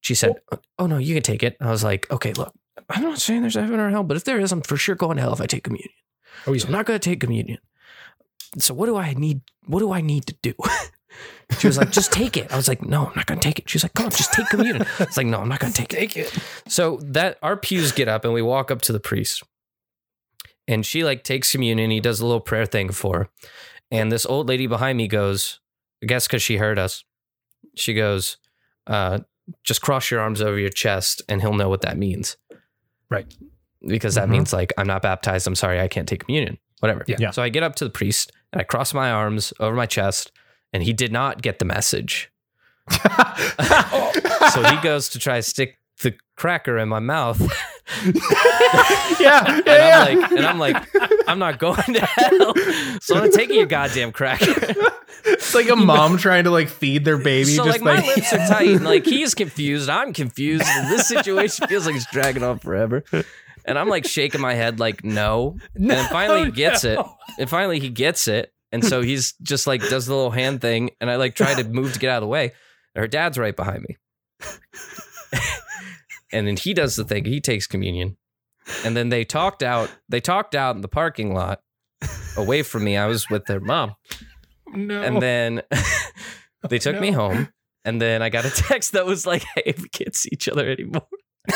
[0.00, 1.56] She said, Oh, oh no, you can take it.
[1.60, 2.54] I was like, Okay, look,
[2.88, 5.16] I'm not saying there's heaven or hell, but if there is, I'm for sure going
[5.16, 5.90] to hell if I take communion.
[6.46, 7.58] oh So I'm not going to take communion.
[8.58, 9.42] So what do I need?
[9.66, 10.54] What do I need to do?
[11.58, 12.50] She was like, just take it.
[12.52, 13.68] I was like, no, I'm not going to take it.
[13.68, 14.86] She was like, come on, just take communion.
[14.98, 15.96] It's like, no, I'm not going to take it.
[16.00, 16.38] Take it.
[16.66, 19.42] So that our pews get up and we walk up to the priest.
[20.72, 21.90] And she like takes communion.
[21.90, 23.28] He does a little prayer thing for her.
[23.90, 25.60] And this old lady behind me goes,
[26.02, 27.04] I guess because she heard us,
[27.76, 28.38] she goes,
[28.86, 29.20] uh,
[29.64, 32.36] just cross your arms over your chest and he'll know what that means.
[33.10, 33.26] Right.
[33.86, 34.32] Because that Mhm.
[34.32, 35.46] means like, I'm not baptized.
[35.46, 36.58] I'm sorry, I can't take communion.
[36.80, 37.04] Whatever.
[37.06, 37.16] Yeah.
[37.18, 37.30] Yeah.
[37.32, 40.32] So I get up to the priest and I cross my arms over my chest
[40.72, 42.30] and he did not get the message.
[44.52, 47.40] So he goes to try to stick the cracker in my mouth.
[49.20, 50.88] yeah, And yeah, I'm like, and I'm like,
[51.28, 52.54] I'm not going to hell.
[53.00, 54.74] So I'm taking your goddamn cracker.
[55.24, 57.50] it's like a mom trying to like feed their baby.
[57.50, 60.90] so just like, like, my lips are tight, and like he's confused, I'm confused, and
[60.92, 63.04] this situation feels like it's dragging on forever.
[63.64, 65.56] And I'm like shaking my head, like no.
[65.74, 66.98] And then finally he gets it.
[67.38, 70.90] And finally he gets it, and so he's just like does the little hand thing,
[71.00, 72.52] and I like try to move to get out of the way.
[72.94, 73.96] And her dad's right behind me,
[76.32, 77.24] and then he does the thing.
[77.24, 78.16] He takes communion,
[78.84, 79.90] and then they talked out.
[80.08, 81.60] They talked out in the parking lot,
[82.36, 82.96] away from me.
[82.96, 83.94] I was with their mom.
[84.74, 85.02] No.
[85.02, 85.62] And then
[86.68, 87.48] they took me home.
[87.84, 90.68] And then I got a text that was like, hey, we can't see each other
[90.68, 91.06] anymore.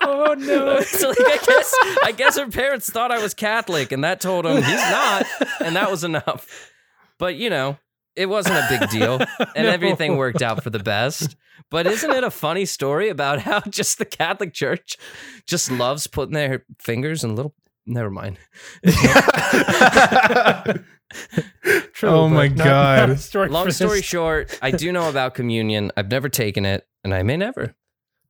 [0.00, 0.80] oh no.
[0.82, 4.46] so like, I guess I guess her parents thought I was Catholic, and that told
[4.46, 5.26] him he's not,
[5.64, 6.72] and that was enough.
[7.18, 7.78] But you know,
[8.16, 9.20] it wasn't a big deal,
[9.56, 9.70] and No.
[9.72, 11.36] everything worked out for the best.
[11.70, 14.96] But isn't it a funny story about how just the Catholic Church
[15.46, 17.54] just loves putting their fingers in little?
[17.86, 18.38] Never mind.
[21.92, 23.08] True, Oh my not- God.
[23.10, 24.04] not story Long story this.
[24.06, 25.90] short, I do know about communion.
[25.96, 27.74] I've never taken it, and I may never.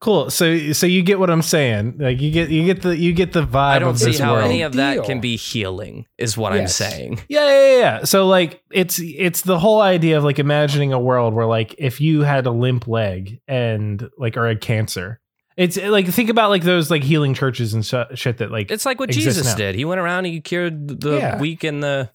[0.00, 0.30] Cool.
[0.30, 1.96] So so you get what I'm saying.
[1.98, 4.18] Like you get you get the you get the vibe I don't of see this
[4.18, 4.46] how world.
[4.46, 5.04] any of that Deal.
[5.04, 6.06] can be healing.
[6.16, 7.20] Is what I'm saying.
[7.28, 8.04] Yeah, yeah, yeah, yeah.
[8.04, 12.00] So like it's it's the whole idea of like imagining a world where like if
[12.00, 15.20] you had a limp leg and like or had cancer.
[15.56, 18.86] It's like think about like those like healing churches and sh- shit that like It's
[18.86, 19.54] like what Jesus now.
[19.56, 19.74] did.
[19.74, 21.38] He went around and he cured the Yeah.
[21.38, 22.10] weak and the.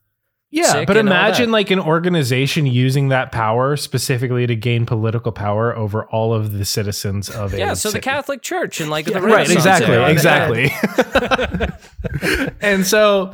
[0.51, 6.05] Yeah, but imagine like an organization using that power specifically to gain political power over
[6.05, 7.99] all of the citizens of a Yeah, so the.
[7.99, 10.71] Catholic Church and like Yeah, the right exactly exactly.
[12.61, 13.33] And so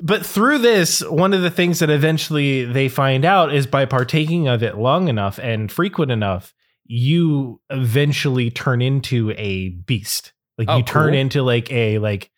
[0.00, 4.48] but through this one of the things that eventually they find out is by partaking
[4.48, 6.52] of it long enough and frequent enough
[6.84, 10.32] you eventually turn into a beast.
[10.58, 11.20] Like Oh, you turn cool.
[11.20, 12.30] into like a like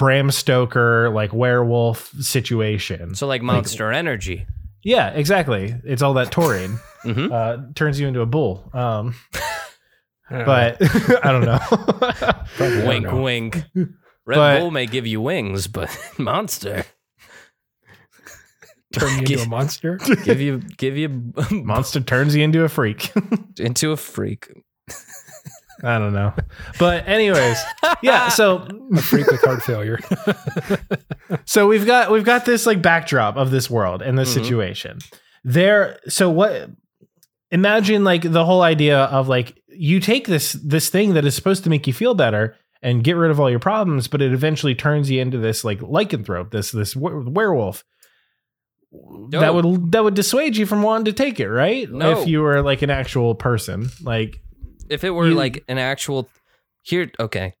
[0.00, 4.46] bram stoker like werewolf situation So like Monster Energy.
[4.82, 9.14] yeah exactly it's all that taurine hmm uh turns you into a bull um
[10.30, 10.78] but
[11.24, 11.58] i don't know
[12.56, 13.22] probably don't Wink, know.
[13.22, 13.64] wink.
[14.26, 16.84] Red But- Bull may give you wings, but Monster
[18.92, 19.98] turn you into a monster.
[20.24, 23.12] give you give you monster turns you into a freak
[23.58, 24.48] into a freak.
[25.82, 26.32] I don't know.
[26.78, 27.58] But anyways,
[28.02, 28.66] yeah, so
[28.96, 29.98] A freak with heart failure.
[31.44, 34.34] so we've got we've got this like backdrop of this world and this Mhm.
[34.42, 34.98] situation.
[35.44, 36.70] There so what
[37.50, 41.64] imagine like the whole idea of like you take this this thing that is supposed
[41.64, 44.74] to make you feel better and get rid of all your problems, but it eventually
[44.74, 47.84] turns you into this like lycanthrope, this this were- werewolf.
[49.30, 51.88] That would that would dissuade you from wanting to take it, right?
[51.90, 52.20] No.
[52.20, 54.40] If you were like an actual person, like
[54.90, 56.28] If it were You- like an actual
[56.82, 57.54] here, okay.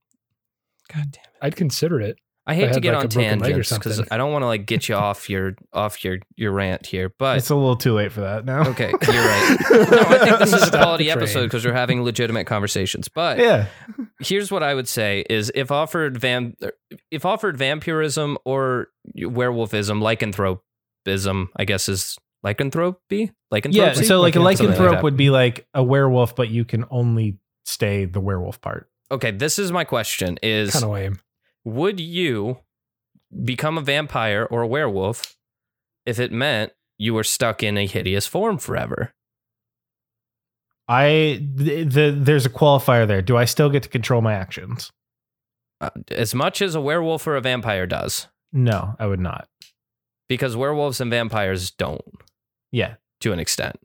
[0.92, 1.38] God damn it.
[1.40, 2.16] I'd consider it.
[2.46, 4.02] I I hate to get like, on a broken leg or tangents because.
[4.10, 7.38] I don't want to like get you off your off your your rant here, but
[7.38, 8.66] it's a little too late for that now.
[8.70, 9.56] okay, you're right.
[9.70, 13.08] No, I think this is a quality episode because we're having legitimate conversations.
[13.08, 13.66] But yeah.
[14.20, 16.54] here's what I would say: is if offered vam,
[17.10, 23.76] if offered vampirism or werewolfism, lycanthropism, I guess is lycanthropy, lycanthropy.
[23.78, 27.38] Yeah, so like a like lycanthrope would be like a werewolf, but you can only
[27.64, 28.88] stay the werewolf part.
[29.10, 29.30] okay.
[29.30, 31.18] This is my question: is Kind of lame.
[31.64, 32.58] would you
[33.44, 35.36] become a vampire or a werewolf
[36.06, 39.12] if it meant you were stuck in a hideous form forever?
[40.88, 43.22] I the, the there's a qualifier there.
[43.22, 44.90] Do I still get to control my actions?
[45.80, 49.48] Uh, as much as a werewolf or a vampire does, No, I would not.
[50.28, 52.02] because werewolves and vampires don't
[52.72, 53.76] Yeah, to an extent.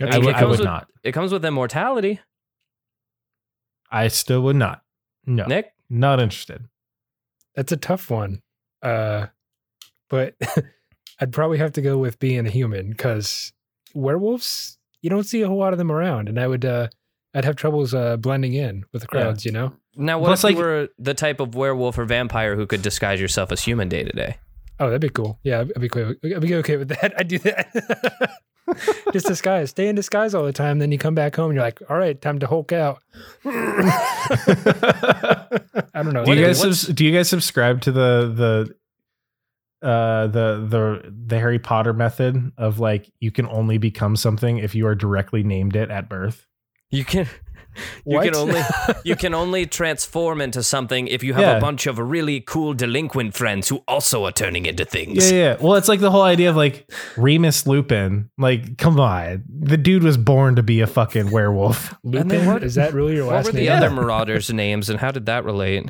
[0.00, 0.88] That's I mean, would, it I would with- not.
[1.02, 2.20] It comes with immortality.
[3.90, 4.82] I still would not.
[5.26, 6.66] No, Nick, not interested.
[7.56, 8.40] That's a tough one.
[8.80, 9.26] Uh,
[10.08, 10.36] but
[11.20, 13.52] I'd probably have to go with being a human because
[13.92, 16.86] werewolves, you don't see a whole lot of them around, and I would, uh,
[17.34, 19.22] I'd have troubles uh, blending in with the Yeah.
[19.24, 19.44] crowds.
[19.44, 19.72] You know?
[19.96, 22.82] now what Plus, if like- you were the type of werewolf or vampire who could
[22.82, 24.36] disguise yourself as human day to day?
[24.80, 25.38] Oh, that'd be cool.
[25.42, 26.14] Yeah, I'd be cool.
[26.24, 27.12] I'd be okay with that.
[27.18, 28.38] I'd do that.
[29.14, 29.70] Just disguise.
[29.70, 30.78] Stay in disguise all the time.
[30.78, 33.02] Then you come back home and you're like, all right, time to Hulk out.
[33.44, 35.48] I
[35.94, 36.24] don't know.
[36.24, 38.74] do you guys what's- subs- do you guys subscribe to the
[39.80, 44.58] the uh the the the Harry Potter method of like you can only become something
[44.58, 46.46] if you are directly named it at birth?
[46.90, 47.26] You can
[48.04, 48.24] you What?
[48.24, 48.60] can only
[49.04, 51.56] you can only transform into something if you have Yeah.
[51.58, 55.30] a bunch of really cool delinquent friends who also are turning into things.
[55.30, 55.56] Yeah, yeah.
[55.60, 58.30] Well, it's like the whole idea of like Remus Lupin.
[58.38, 61.94] Like, come on, the dude was born to be a fucking werewolf.
[62.04, 62.46] And then Lupin?
[62.46, 63.36] what- Is that really your last name?
[63.44, 63.72] What were the name?
[63.72, 65.84] other marauders' names and how did that relate?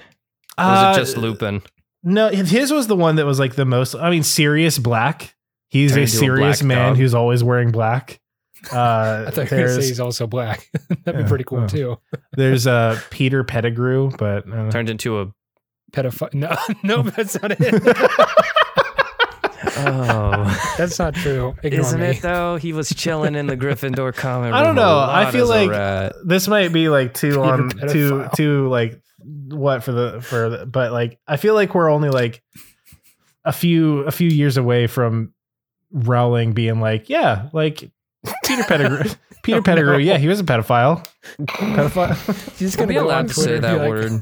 [0.58, 1.62] Or Uh, was it just Lupin?
[2.04, 3.94] No, his was the one that was like the most.
[3.94, 5.34] I mean, Sirius Black.
[5.70, 6.96] He's Turned a into a serious man dog.
[6.96, 8.20] who's always wearing black.
[8.72, 10.68] Uh, I thought you were going to say he's also black.
[11.04, 11.68] That'd Yeah, be pretty cool oh.
[11.68, 11.98] too.
[12.36, 15.32] there's uh, Peter Pettigrew, but uh, Turned into a
[15.92, 16.32] Pedophile.
[16.34, 17.82] No, no, that's not it.
[19.78, 21.54] oh, that's not true.
[21.62, 22.06] Ignore isn't me.
[22.08, 22.56] it though?
[22.56, 24.54] He was chilling in the Gryffindor common room.
[24.54, 24.98] I don't know.
[24.98, 26.14] I feel like rat.
[26.24, 29.00] this might be like too Peter on too too like
[29.48, 32.42] what for the for the, but like I feel like we're only like
[33.44, 35.32] a few a few years away from
[35.90, 37.90] Rowling being like yeah like
[38.44, 39.10] Peter Pettigrew
[39.42, 39.98] Peter Oh, Pettigrew no.
[39.98, 41.06] yeah he was a pedophile
[41.38, 42.14] pedophile
[42.58, 44.12] He's just Are going we to go on allowed to say that like, word?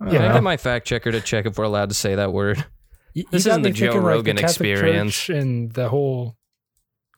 [0.00, 2.14] I Can I don't get my fact checker to check if we're allowed to say
[2.14, 2.64] that word?
[3.14, 5.28] You- This you isn't the Joe thinking, like, Rogan experience.
[5.28, 6.36] And the whole.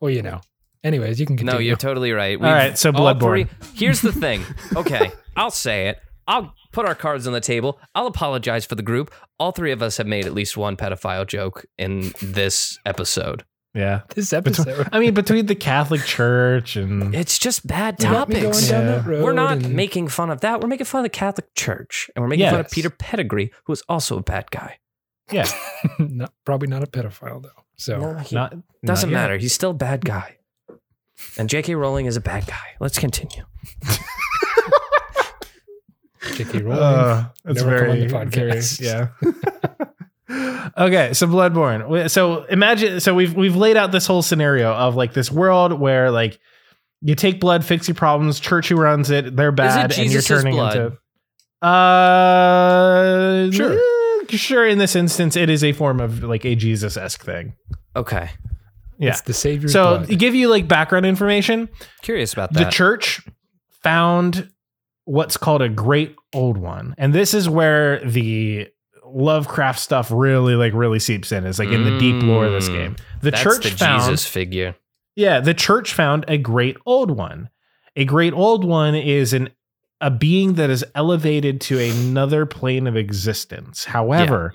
[0.00, 0.40] Well, you know.
[0.82, 1.58] Anyways, you can continue.
[1.60, 2.36] No, you're totally right.
[2.36, 3.20] All right, so Bloodborne.
[3.20, 4.42] three- Here's the thing.
[4.74, 5.98] Okay, I'll say it.
[6.26, 7.78] I'll put our cards on the table.
[7.94, 9.12] I'll apologize for the group.
[9.38, 13.44] All three of us have made at least one pedophile joke in this episode.
[13.74, 14.02] Yeah.
[14.14, 14.88] This episode.
[14.92, 18.68] I mean, between the Catholic Church and It's just bad You got me going topics.
[18.68, 19.22] down Yeah.
[19.22, 20.60] We're not and- making fun of that.
[20.60, 23.72] We're making fun of the Catholic Church, and we're making fun of Peter Pettigrew, who
[23.72, 24.78] is also a bad guy.
[25.30, 25.46] yeah,
[25.98, 27.64] not, probably not a pedophile though.
[27.78, 28.54] So No, he not
[28.84, 29.38] doesn't not matter.
[29.38, 30.36] He's still a bad guy.
[31.38, 31.74] And J.K.
[31.76, 32.76] Rowling is a bad guy.
[32.80, 33.44] Let's continue.
[36.34, 36.60] J.K.
[36.62, 36.78] Rowling.
[36.82, 38.78] Uh, that's Never come on the podcast.
[38.80, 39.86] very- yeah.
[40.30, 41.88] Okay, so Bloodborne.
[41.88, 43.00] We- So imagine.
[43.00, 46.38] So we've we've laid out this whole scenario of like this world where like
[47.00, 48.38] you take blood, fix your problems.
[48.40, 50.76] Church who runs it, they're bad, and you're turning blood?
[50.76, 50.98] into.
[51.62, 53.72] Uh, Sure.
[53.74, 54.66] eh, sure.
[54.66, 57.54] In this instance, it is a form of like a Jesus esque thing.
[57.96, 58.30] Okay.
[58.98, 59.10] Yeah.
[59.10, 60.18] It's the Savior's So blood.
[60.18, 61.68] give you like background information,
[62.02, 62.64] Curious about that.
[62.66, 63.20] the church
[63.82, 64.48] found
[65.04, 68.68] what's called a great old one and this is where the
[69.14, 72.68] lovecraft stuff really like really seeps in It's like in the deep lore of this
[72.68, 72.74] Mm.
[72.74, 74.74] game the That's church the found Jesus figure.
[75.16, 77.48] yeah the church found a great old one
[77.96, 79.50] a great old one is an
[80.00, 84.52] a being that is elevated to another plane of existence however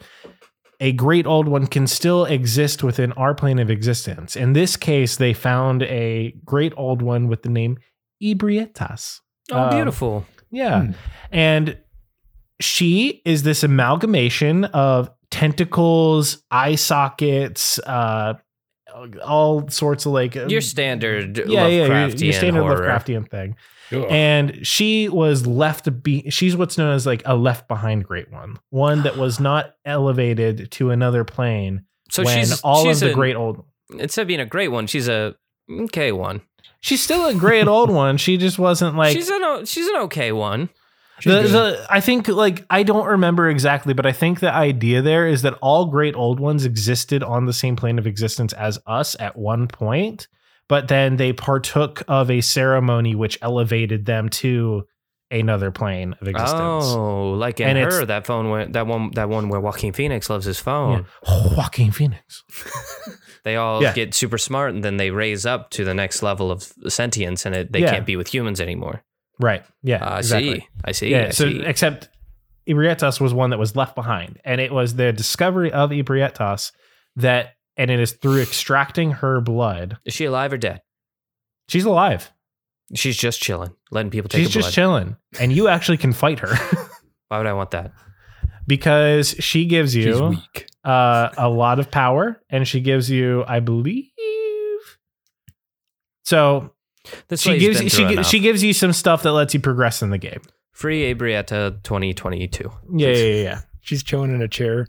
[0.79, 5.15] a great old one can still exist within our plane of existence in this case
[5.17, 7.77] they found a great old one with the name
[8.21, 9.19] Ebrietas.
[9.51, 10.25] Oh, Um, beautiful.
[10.51, 10.81] Yeah.
[10.85, 10.91] Hmm.
[11.31, 11.77] And
[12.59, 18.35] she is this amalgamation of tentacles, eye sockets, uh,
[19.23, 22.87] all sorts of like Your standard yeah, yeah, your, your standard horror.
[22.87, 23.55] Lovecraftian thing.
[23.91, 24.05] Ugh.
[24.09, 28.57] And she was left be she's what's known as like a left behind great one,
[28.69, 33.11] one that was not elevated to another plane So when she's all she's of the
[33.13, 33.63] a- great old
[33.97, 35.35] Instead of being a great one, she's a
[35.69, 36.41] okay one.
[36.81, 38.17] She's still a great old one.
[38.17, 40.69] She just wasn't like she's an she's an okay one.
[41.23, 45.27] The, the I think like I don't remember exactly, but I think the idea there
[45.27, 49.15] is that all great old ones existed on the same plane of existence as us
[49.19, 50.27] at one point,
[50.69, 54.85] but then they partook of a ceremony which elevated them to
[55.31, 56.85] another plane of existence.
[56.87, 60.29] Oh, like in And her that phone went that one that one where Joaquin Phoenix
[60.29, 61.05] loves his phone.
[61.27, 61.55] Yeah.
[61.57, 62.43] Joaquin Phoenix.
[63.43, 63.93] They all Yeah.
[63.93, 67.55] get super smart and then they raise up to the next level of sentience and
[67.55, 67.91] it, they Yeah.
[67.91, 69.03] can't be with humans anymore.
[69.39, 69.63] Right.
[69.83, 70.03] Yeah.
[70.03, 70.59] I exactly.
[70.59, 70.67] see.
[70.83, 71.09] I see.
[71.09, 71.25] Yeah.
[71.27, 71.61] I so see.
[71.63, 72.09] except
[72.67, 76.71] Ebrietas was one that was left behind, and it was the discovery of Ebrietas
[77.17, 79.97] that, and it is through extracting her blood.
[80.05, 80.81] Is she alive or dead?
[81.69, 82.31] She's alive.
[82.95, 84.73] She's just chilling, letting people take She's her just blood.
[84.73, 86.55] chilling, and you actually can fight her
[87.27, 87.91] Why would I want that?
[88.65, 90.67] because she gives you weak.
[90.83, 94.09] uh, a lot of power, and she gives you, I believe.
[96.23, 96.73] So
[97.27, 98.25] This she gives been she gi- enough.
[98.27, 100.41] she gives you some stuff that lets you progress in the game.
[100.71, 102.71] Free Ebrietas 2022.
[102.95, 103.33] Yeah, yeah, yeah.
[103.43, 103.59] yeah.
[103.81, 104.87] She's chilling in a chair.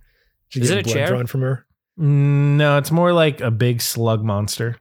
[0.48, 1.09] She's Is it getting a blood chair?
[1.09, 1.66] drawn from her.
[1.98, 4.76] Mm, no, it's more like a big slug monster.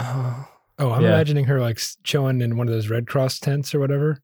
[0.00, 0.48] Oh.
[0.78, 1.08] Oh, I'm Yeah.
[1.10, 4.20] imagining her like s- chilling in one of those Red Cross tents or whatever.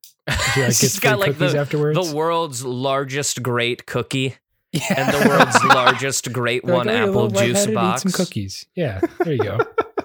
[0.55, 2.09] She like She's gets got free like cookies the, afterwards.
[2.11, 4.35] the world's largest great cookie
[4.73, 4.83] yeah.
[4.97, 7.75] and the world's largest great They're like, one "Oh, you're a apple little juice lightheaded,
[7.75, 8.05] box.
[8.05, 8.67] Eat some cookies.
[8.75, 9.59] Yeah, there you go.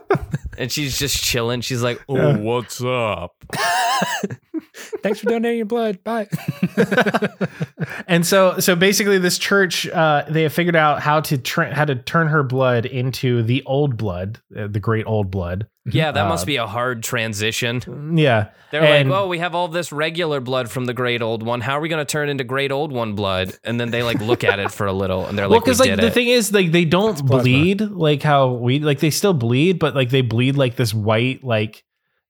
[0.58, 1.62] And she's just chilling.
[1.62, 2.38] She's like, "Oh, Yeah.
[2.38, 3.36] what's up?"
[5.04, 6.04] Thanks for donating your blood.
[6.04, 6.28] Bye.
[8.08, 11.86] and so so basically this church uh they have figured out how to tra- how
[11.86, 16.28] to turn her blood into the old blood uh, the great old blood Yeah, that
[16.28, 18.18] must Uh, be a hard transition.
[18.18, 21.44] yeah They're and- like, "Oh, we have all this regular blood from the great old
[21.44, 21.62] one.
[21.62, 24.20] How are we going to turn into great old one blood?" And then they like
[24.20, 26.08] look at it for a little, and they're well like, "We because like did the
[26.08, 27.42] it." thing is like they don't It's plasma.
[27.44, 31.44] bleed like how we like they still bleed but like they bleed like this white
[31.44, 31.84] like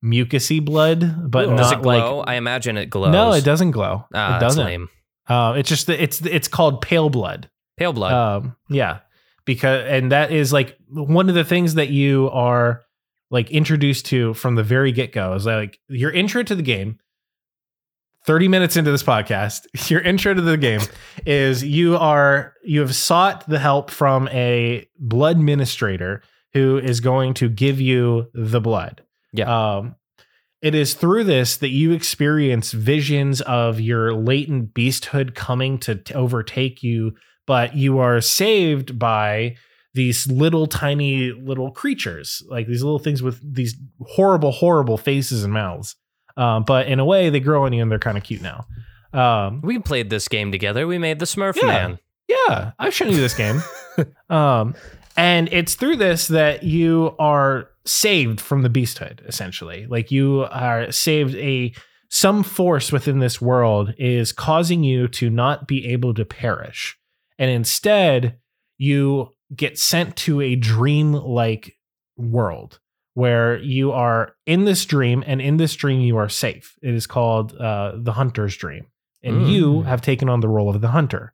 [0.05, 1.47] mucusy blood but.
[1.47, 2.17] Does not it glow?
[2.19, 3.11] like I imagine it glows.
[3.11, 4.89] no it doesn't glow Ah, it that's doesn't lame.
[5.27, 8.13] uh, it's just it's it's called pale blood Pale blood.
[8.13, 8.99] Um, yeah,
[9.43, 12.83] because and that is like one of the things that you are
[13.31, 16.99] like introduced to from the very get go is like your intro to the game.
[18.25, 20.81] 30 minutes into this podcast, your intro to the game
[21.25, 27.33] is you are you have sought the help from a blood administrator who is going
[27.35, 29.03] to give you the blood.
[29.37, 29.75] Yeah.
[29.77, 29.95] Um
[30.61, 36.13] it is through this that you experience visions of your latent beasthood coming to t-
[36.15, 37.13] overtake you,
[37.45, 39.57] but you are saved by
[39.93, 45.53] these little tiny little creatures, like these little things with these horrible, horrible faces and
[45.53, 45.95] mouths.
[46.35, 48.65] Um, but in a way, they grow on you and they're kind of cute now.
[49.13, 50.87] Um, we played this game together.
[50.87, 51.65] We made the Smurf Yeah.
[51.67, 51.99] Man.
[52.27, 53.61] yeah, I've shown you this game.
[54.29, 54.73] um,
[55.17, 59.85] and it's through this that you are saved from the beasthood, essentially.
[59.87, 61.73] Like you are saved a
[62.09, 66.97] some force within this world is causing you to not be able to perish.
[67.37, 68.37] And instead,
[68.77, 71.75] you get sent to a dream like
[72.17, 72.79] world
[73.13, 76.75] where you are in this dream, and in this dream, you are safe.
[76.81, 78.87] It is called uh, the hunter's dream.
[79.23, 79.49] And Mm.
[79.49, 81.33] you have taken on the role of the hunter.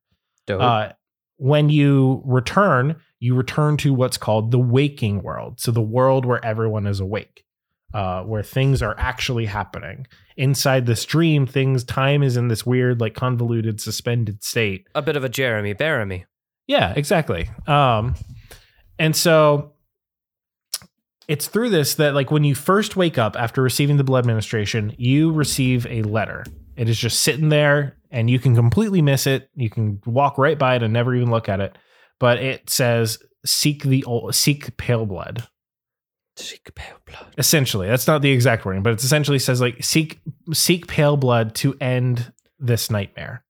[0.64, 0.92] Uh,
[1.38, 5.62] when you return, you return to what's called the waking world.
[5.62, 7.46] So the world where everyone is awake,
[7.94, 10.08] uh, where things are actually happening.
[10.38, 14.88] Inside this dream, things time is in this weird, like convoluted, suspended state.
[14.96, 16.26] a bit of a Jeremy Bearimy.
[16.66, 17.48] Yeah, exactly.
[17.68, 18.16] Um,
[18.98, 19.74] and so
[21.28, 24.96] it's through this that, like, when you first wake up after receiving the blood administration,
[24.98, 26.44] you receive a letter.
[26.76, 29.50] It is just sitting there, and you can completely miss it.
[29.54, 31.78] You can walk right by it and never even look at it.
[32.22, 35.48] But it says, "Seek the ol- seek pale blood."
[36.38, 37.34] Seek pale blood.
[37.40, 40.22] Essentially, that's not the exact wording, but it essentially says like seek
[40.54, 43.44] seek pale blood to end this nightmare.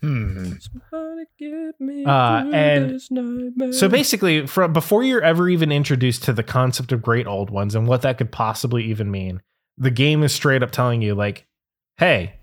[0.00, 0.54] Hmm.
[0.90, 3.00] Somebody get me Uh, and.
[3.72, 7.76] So basically, from before you're ever even introduced to the concept of great old ones
[7.76, 9.42] and what that could possibly even mean,
[9.76, 11.46] the game is straight up telling you, like,
[11.98, 12.34] hey,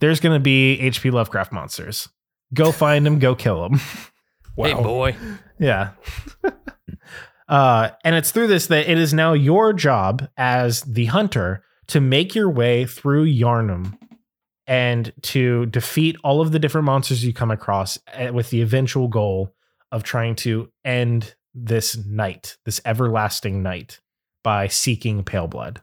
[0.00, 2.08] there's going to be HP Lovecraft monsters.
[2.52, 3.80] Go find them, go kill them.
[4.60, 4.66] Wow.
[4.66, 5.16] hey boy,
[5.58, 5.90] yeah.
[7.48, 12.00] uh, and it's through this that it is now your job as the hunter to
[12.00, 13.98] make your way through Yharnam
[14.66, 19.08] and to defeat all of the different monsters you come across eh, with the eventual
[19.08, 19.52] goal
[19.90, 24.00] of trying to end this night, this everlasting night,
[24.44, 25.82] by seeking pale blood.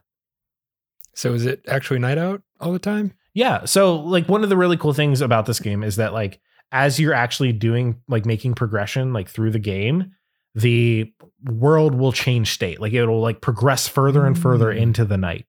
[1.14, 3.12] So is it actually night out all the time?
[3.34, 3.66] Yeah.
[3.66, 6.40] So like one of the really cool things about this game is that like
[6.72, 10.12] as you're actually doing like making progression like through the game,
[10.54, 11.12] the
[11.44, 12.80] world will change state.
[12.80, 14.78] Like it'll like progress further and further Mm.
[14.80, 15.46] into the night.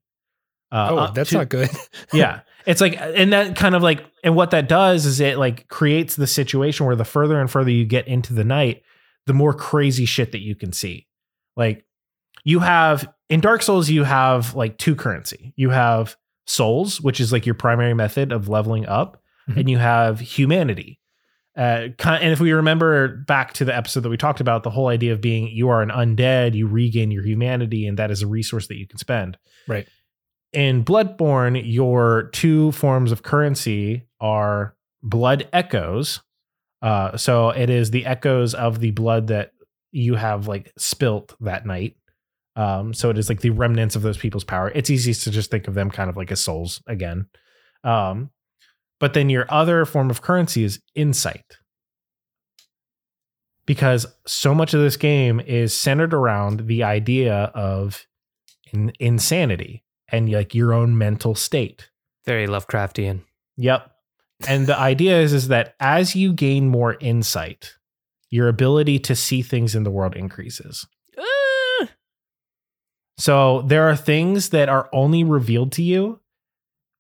[0.72, 1.70] Uh, oh, that's to- not good.
[2.14, 2.42] yeah.
[2.66, 6.16] It's like and that kind of like and what that does is it like creates
[6.16, 8.84] the situation where the further and further you get into the night,
[9.26, 11.08] the more crazy shit that you can see.
[11.58, 11.86] Like
[12.44, 15.54] you have in Dark Souls you have like two currency.
[15.56, 19.58] You have souls, which is like your primary method of leveling up, Mhm.
[19.58, 21.00] and you have humanity.
[21.60, 24.88] Uh, and if we remember back to the episode that we talked about, the whole
[24.88, 28.28] idea of being you are an undead, you regain your humanity, and that is a
[28.28, 29.38] resource that you can spend.
[29.68, 29.86] Right.
[30.54, 36.22] In Bloodborne, your two forms of currency are blood echoes.
[36.82, 39.52] Uh, so it is the echoes of the blood that
[39.92, 41.98] you have like spilt that night.
[42.56, 44.72] Um, so it is like the remnants of those people's power.
[44.74, 47.28] It's easiest to just think of them kind of like as souls again.
[47.84, 48.30] Um,
[49.00, 51.58] but then your other form of currency is insight.
[53.66, 58.06] Because so much of this game is centered around the idea of
[58.74, 61.90] in- insanity and like your own mental state.
[62.26, 63.22] very Lovecraftian.
[63.58, 63.92] Yep.
[64.48, 67.76] And the idea is is that as you gain more insight,
[68.30, 70.88] your ability to see things in the world increases.
[71.18, 71.90] Ah!
[73.18, 76.22] So there are things that are only revealed to you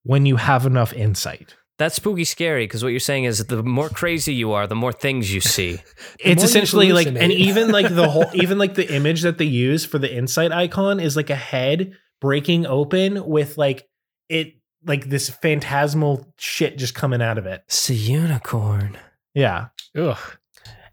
[0.03, 1.55] when you have enough insight.
[1.79, 4.75] That's spooky scary because what you're saying is that the more crazy you are, the
[4.75, 5.79] more things you see.
[6.19, 9.85] It's essentially like and even like the whole even like the image that they use
[9.85, 13.87] for the insight icon is like a head breaking open with like
[14.27, 17.63] it like this phantasmal shit just coming out of it.
[17.67, 18.97] It's a unicorn.
[19.33, 19.67] Yeah.
[19.95, 20.17] Ugh.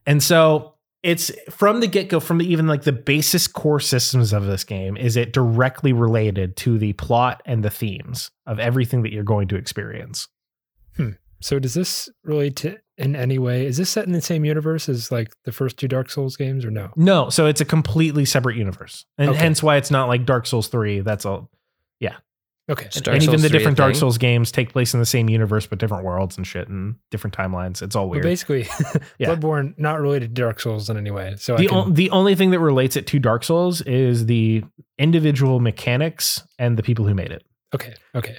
[0.07, 4.33] And so it's from the get go, from the, even like the basis core systems
[4.33, 9.03] of this game, is it directly related to the plot and the themes of everything
[9.03, 10.29] that you're going to experience?
[11.41, 13.67] So does this relate to in any way?
[13.67, 16.65] Is this set in the same universe as like the first two Dark Souls games
[16.65, 16.91] or no?
[16.97, 19.39] No, so it's a completely separate universe, and Okay.
[19.39, 21.01] hence why it's not like Dark Souls three.
[21.01, 21.51] That's all.
[22.01, 22.17] Yeah.
[22.69, 22.87] Okay.
[22.87, 24.01] Is Dark and even the different Dark thing?
[24.01, 27.37] Souls games take place in the same universe, but different worlds and shit, and different
[27.37, 27.81] timelines.
[27.83, 28.23] It's all But weird.
[28.25, 28.63] basically,
[29.19, 29.29] Yeah.
[29.37, 31.35] Bloodborne not related to Dark Souls in any way.
[31.39, 34.27] So I the, can, o- the only thing that relates it to Dark Souls is
[34.27, 34.65] the
[34.99, 37.45] individual mechanics and the people who made it.
[37.75, 38.39] okay, okay,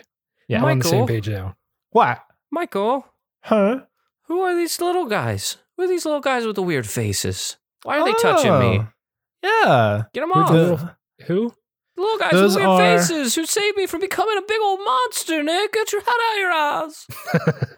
[0.50, 0.58] Yeah.
[0.58, 1.56] I'm on the same page now.
[1.92, 2.20] What?
[2.52, 3.06] Michael,
[3.44, 3.82] Huh?
[4.24, 5.58] who are these little guys?
[5.76, 7.58] Who are these little guys with the weird faces?
[7.84, 8.80] Why are they touching me?
[8.82, 8.88] Oh,
[9.44, 10.04] Yeah.
[10.14, 10.52] Get them off.
[10.52, 10.96] the-
[11.26, 11.54] Who?
[11.96, 14.60] The little guys Those with weird are- faces who saved me from becoming a big
[14.62, 15.74] old monster, Nick.
[15.74, 17.08] Get your head out of your eyes.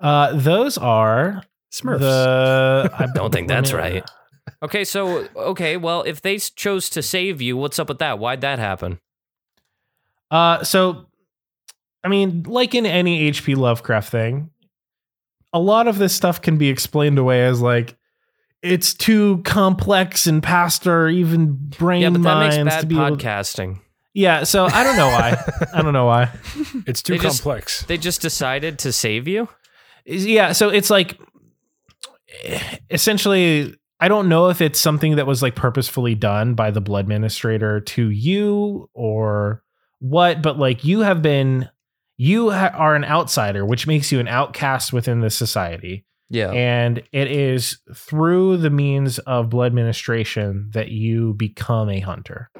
[0.00, 1.42] Uh, those are
[1.72, 2.00] Smurfs.
[2.00, 2.90] the.
[2.98, 4.04] I Don't think that's right.
[4.62, 8.18] Okay, so okay, well, if they s- chose to save you, what's up with that?
[8.18, 9.00] Why'd that happen?
[10.30, 11.06] Uh, so,
[12.04, 14.50] I mean, like in any HP Lovecraft thing,
[15.52, 17.96] a lot of this stuff can be explained away as like
[18.62, 22.86] it's too complex and past our even brain yeah, but that makes minds bad to
[22.86, 23.16] be able.
[23.16, 23.80] podcasting.
[24.12, 25.36] Yeah, so I don't know why.
[25.74, 26.30] I don't know why.
[26.86, 27.84] It's too They just- complex.
[27.86, 29.48] They just decided to save you.
[30.06, 31.18] Yeah, so it's like
[32.90, 37.04] essentially I don't know if it's something that was like purposefully done by the blood
[37.06, 39.62] administrator to you or
[40.00, 41.68] what, but like you have been
[42.16, 46.04] you ha- are an outsider, which makes you an outcast within the society.
[46.30, 46.50] Yeah.
[46.50, 52.50] And it is through the means of blood administration that you become a hunter.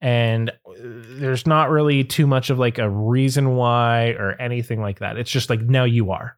[0.00, 4.98] And uh, there's not really too much of like a reason why or anything like
[4.98, 5.16] that.
[5.16, 6.36] It's just like now you are.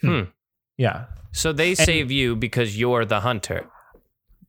[0.00, 0.22] Hmm.
[0.78, 1.06] Yeah.
[1.32, 3.66] So they save you because you're the hunter.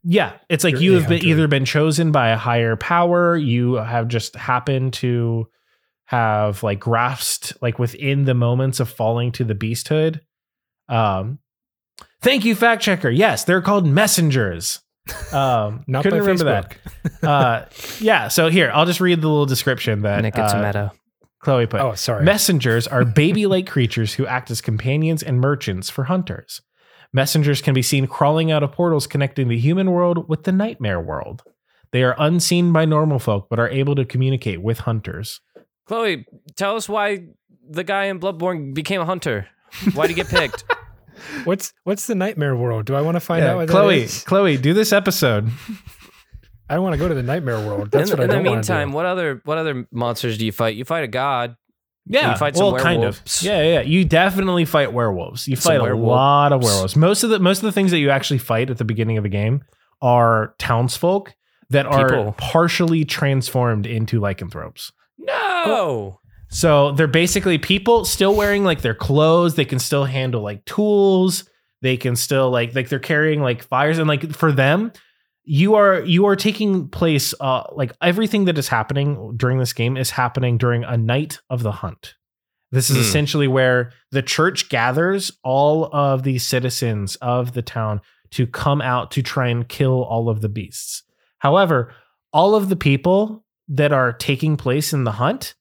[0.04, 3.38] Yeah, it's like You're you a have been either been chosen by a higher power,
[3.38, 5.47] you have just happened to
[6.06, 10.20] have like grasped like within the moments of falling to the beasthood.
[10.89, 11.39] Um
[12.22, 13.10] thank you, fact checker.
[13.10, 14.82] Yes, they're called messengers.
[15.32, 16.78] Um Not couldn't by remember Facebook.
[17.22, 17.24] that.
[17.24, 17.66] Uh
[17.99, 20.91] yeah, so here, I'll just read the little description that Nick, it's uh, meta.
[21.39, 21.82] Chloe put.
[21.82, 22.24] Oh, sorry.
[22.24, 26.62] Messengers are baby like creatures who act as companions and merchants for hunters.
[27.14, 30.99] Messengers can be seen crawling out of portals connecting the human world with the nightmare
[30.99, 31.43] world.
[31.91, 35.39] They are unseen by normal folk, but are able to communicate with hunters.
[35.86, 37.26] Chloe, tell us why
[37.70, 39.47] the guy in Bloodborne became a hunter.
[39.93, 40.64] Why'd he get picked?
[41.45, 42.86] What's what's the nightmare world?
[42.86, 44.24] Do I want to find out what Chloe, that is?
[44.26, 45.49] Chloe, do this episode.
[46.68, 47.91] I don't want to go to the nightmare world.
[47.91, 50.39] That's in what I in the don't want meantime, to what other what other monsters
[50.39, 50.76] do you fight?
[50.76, 51.55] You fight a god.
[52.06, 53.16] Yeah, You fight well, kind of.
[53.16, 53.43] werewolves.
[53.43, 53.82] Yeah, yeah.
[53.82, 55.47] You definitely fight werewolves.
[55.47, 56.95] You fight a lot of werewolves.
[56.95, 59.24] Most of the most of the things that you actually fight at the beginning of
[59.24, 59.64] the game
[60.01, 61.34] are townsfolk
[61.70, 62.36] that are People.
[62.38, 64.91] partially transformed into lycanthropes.
[65.18, 66.20] No.
[66.49, 69.56] So they're basically people still wearing like their clothes.
[69.56, 71.49] They can still handle like tools.
[71.82, 74.91] They can still like like they're carrying like fires and like for them,
[75.46, 77.34] you are you are taking place.
[77.39, 81.64] Uh, like everything that is happening during this game is happening during a night of
[81.64, 82.16] the hunt.
[82.72, 83.02] This is Hmm.
[83.02, 89.12] essentially where the church gathers all of the citizens of the town to come out
[89.12, 91.04] to try and kill all of the beasts.
[91.39, 91.94] However,
[92.32, 95.54] all of the people that are taking place in the hunt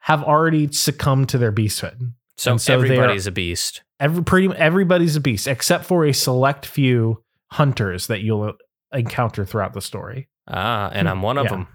[0.00, 2.12] have already succumbed to their beasthood.
[2.36, 3.82] So, And so they are- everybody's a beast.
[3.98, 7.22] Every pretty everybody's a beast except for a select few
[7.52, 8.52] hunters that you'll
[8.92, 10.28] encounter throughout the story.
[10.48, 11.50] Ah, and I'm one of Yeah.
[11.50, 11.66] them.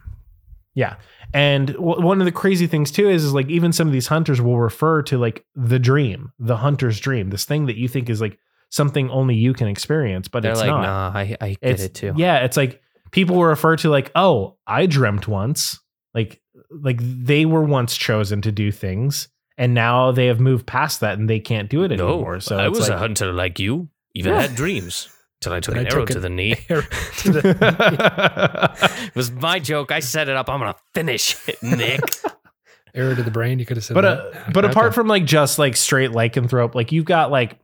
[0.73, 0.95] Yeah.
[1.33, 4.07] And w- one of the crazy things too is, is like even some of these
[4.07, 8.09] hunters will refer to like the dream, the hunter's dream, this thing that you think
[8.09, 8.37] is like
[8.71, 10.81] something only you can experience, but They're it's like, not.
[10.81, 12.13] nah, I, I get it's it too.
[12.17, 15.79] yeah, it's like people will refer to like, oh, I dreamt once,
[16.13, 20.99] like like they were once chosen to do things, and now they have moved past
[20.99, 22.41] that and they can't do it no, anymore.
[22.41, 23.87] So I was like, a hunter like you.
[24.13, 24.41] Even Yeah.
[24.41, 25.07] had dreams
[25.45, 26.55] till I took Then an I arrow took to an the knee.
[26.67, 29.91] to the It was my joke.
[29.91, 30.49] I set it up.
[30.49, 32.01] I'm gonna finish it, Nick.
[32.93, 33.59] arrow to the brain.
[33.59, 34.19] You could have said but that.
[34.19, 34.71] uh, but Okay.
[34.71, 37.57] apart from like just like straight lycanthrope, like you've got like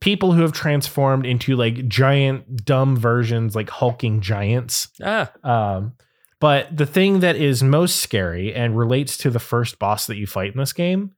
[0.00, 4.88] people who have transformed into like giant dumb versions, like hulking giants.
[5.04, 5.92] ah, Um,
[6.40, 10.26] but the thing that is most scary and relates to the first boss that you
[10.26, 11.12] fight in this game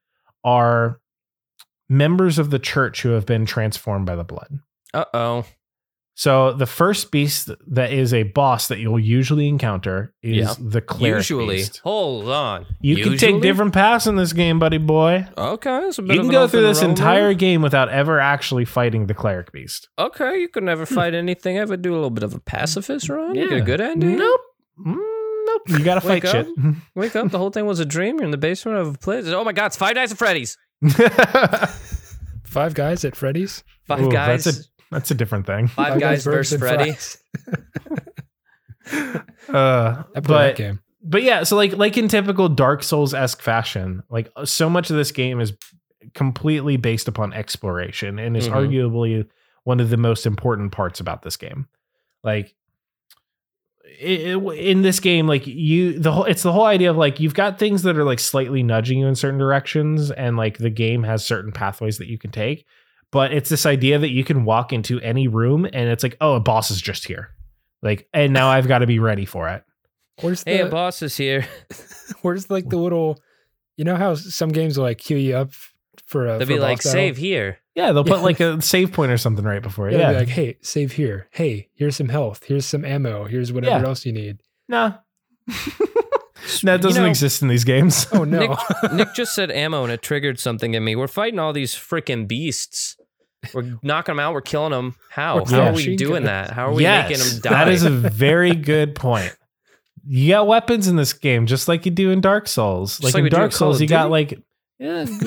[0.44, 1.00] are
[1.88, 4.60] members of the church who have been transformed by the blood.
[4.94, 5.44] uh oh.
[6.20, 10.54] So the first beast that is a boss that you'll usually encounter is Yeah.
[10.58, 11.30] the cleric beast.
[11.30, 11.80] Usually, beast.
[11.84, 12.66] hold on.
[12.80, 15.28] You can take different paths in this game, buddy boy.
[15.38, 16.88] Okay, it's a bit You can an go through open this road.
[16.88, 19.88] entire game without ever actually fighting the cleric beast.
[19.96, 21.56] Okay, you could never fight anything.
[21.56, 23.36] Ever do a little bit of a pacifist run?
[23.36, 24.16] You get a good ending.
[24.18, 24.40] Nope.
[24.84, 24.96] Mm,
[25.46, 25.62] nope.
[25.68, 26.48] You gotta fight Wake shit.
[26.96, 28.16] Wake up, the whole thing was a dream.
[28.16, 29.28] You're in the basement of a place.
[29.28, 30.58] Oh my God, it's Five Nights at Freddy's.
[32.44, 33.62] Five guys at Freddy's.
[33.86, 34.44] Five Ooh, guys.
[34.44, 35.68] That's a that's a different thing.
[35.68, 36.94] five, guys versus Freddy.
[39.48, 40.80] Uh, I played that but game.
[41.02, 44.96] but yeah, so like like in typical Dark Souls esque fashion, like so much of
[44.96, 45.52] this game is
[46.14, 48.52] completely based upon exploration and is Mhm.
[48.54, 49.26] arguably
[49.64, 51.66] one of the most important parts about this game.
[52.24, 52.54] Like
[54.00, 57.20] it, it- in this game, like you the whole it's the whole idea of like
[57.20, 60.70] you've got things that are like slightly nudging you in certain directions, and like the
[60.70, 62.64] game has certain pathways that you can take.
[63.10, 66.34] But it's this idea that you can walk into any room and it's like, oh,
[66.34, 67.30] a boss is just here.
[67.82, 69.64] Like, and now I've got to be ready for it.
[70.20, 71.46] Where's the Hey, a boss is here.
[72.22, 73.18] where's like the little
[73.76, 75.52] you know how some games will like queue you up
[76.06, 76.92] for a They'll for be a like, boss battle?
[77.00, 77.58] save here.
[77.76, 79.92] Yeah, they'll put like a save point or something right before it.
[79.92, 80.12] Yeah, they'll Yeah.
[80.14, 81.28] be like, hey, save here.
[81.30, 82.42] Hey, here's some health.
[82.44, 83.24] Here's some ammo.
[83.26, 83.88] Here's whatever Yeah.
[83.88, 84.40] else you need.
[84.68, 84.94] nah.
[86.62, 88.06] that doesn't know- exist in these games.
[88.12, 88.38] Oh no.
[88.82, 90.96] Nick, Nick just said ammo and it triggered something in me.
[90.96, 92.96] We're fighting all these freaking beasts.
[93.54, 94.34] We're knocking them out.
[94.34, 94.96] We're killing them.
[95.10, 95.36] How?
[95.36, 96.48] We're How are we doing gunners.
[96.48, 96.50] that?
[96.50, 97.50] How are we making them die?
[97.50, 99.34] That is a very good point.
[100.06, 103.00] you got weapons in this game, just like you do in Dark Souls.
[103.00, 104.40] Like, like in we do in Dark Souls, you got like
[104.78, 105.04] yeah.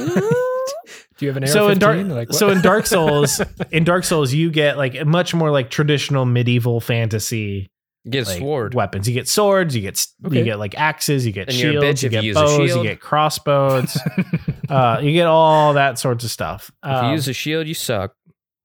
[1.17, 1.53] Do you have an AR-15?
[1.53, 3.41] so in Dark Like, so in Dark Souls,
[3.71, 7.69] in Dark Souls, you get like a much more like traditional medieval fantasy
[8.09, 8.73] Get a like, sword.
[8.73, 9.07] weapons.
[9.07, 10.39] You get swords, you get Okay.
[10.39, 12.99] you get like axes, you get And shields, you you get a bows, you get
[12.99, 13.95] crossbows,
[14.69, 16.71] uh, you get all that sorts of stuff.
[16.83, 18.15] If you Um, use a shield, you suck.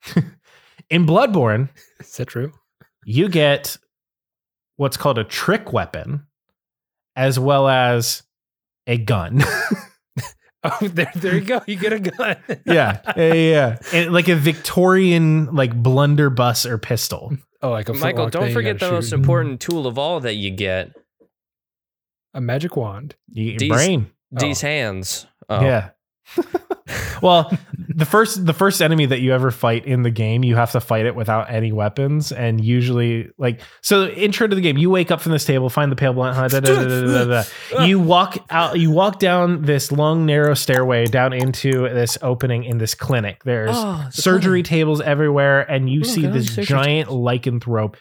[0.91, 1.69] in Bloodborne,
[2.01, 2.53] Is that true?
[3.05, 3.77] you get
[4.77, 6.27] what's called a trick weapon,
[7.15, 8.23] as well as
[8.87, 9.43] a gun.
[10.65, 11.61] Oh, there, there you go.
[11.67, 12.37] You get a gun.
[12.67, 13.77] yeah, yeah, yeah, yeah.
[13.93, 17.37] And like a Victorian like blunderbuss or pistol.
[17.63, 20.35] Oh, like a Michael, don't thing forget the gotta most important tool of all that
[20.35, 20.93] you get
[22.35, 23.17] A magic wand.
[23.29, 24.11] You get These- brain.
[24.31, 24.67] these oh.
[24.67, 25.27] hands.
[25.49, 25.61] Oh.
[25.63, 25.91] Yeah.
[27.23, 27.51] Well,
[27.89, 30.81] the first the first enemy that you ever fight in the game, you have to
[30.81, 34.07] fight it without any weapons, and usually like so.
[34.09, 36.49] Intro to the game, you wake up from this table, find the pale blunt, huh,
[36.49, 41.89] da, da, da, you walk out, you walk down this long narrow stairway down into
[41.89, 43.43] this opening in this clinic.
[43.45, 44.67] There's Oh, surgery clinic.
[44.67, 47.95] tables everywhere, and you Look, see I this giant lycanthrope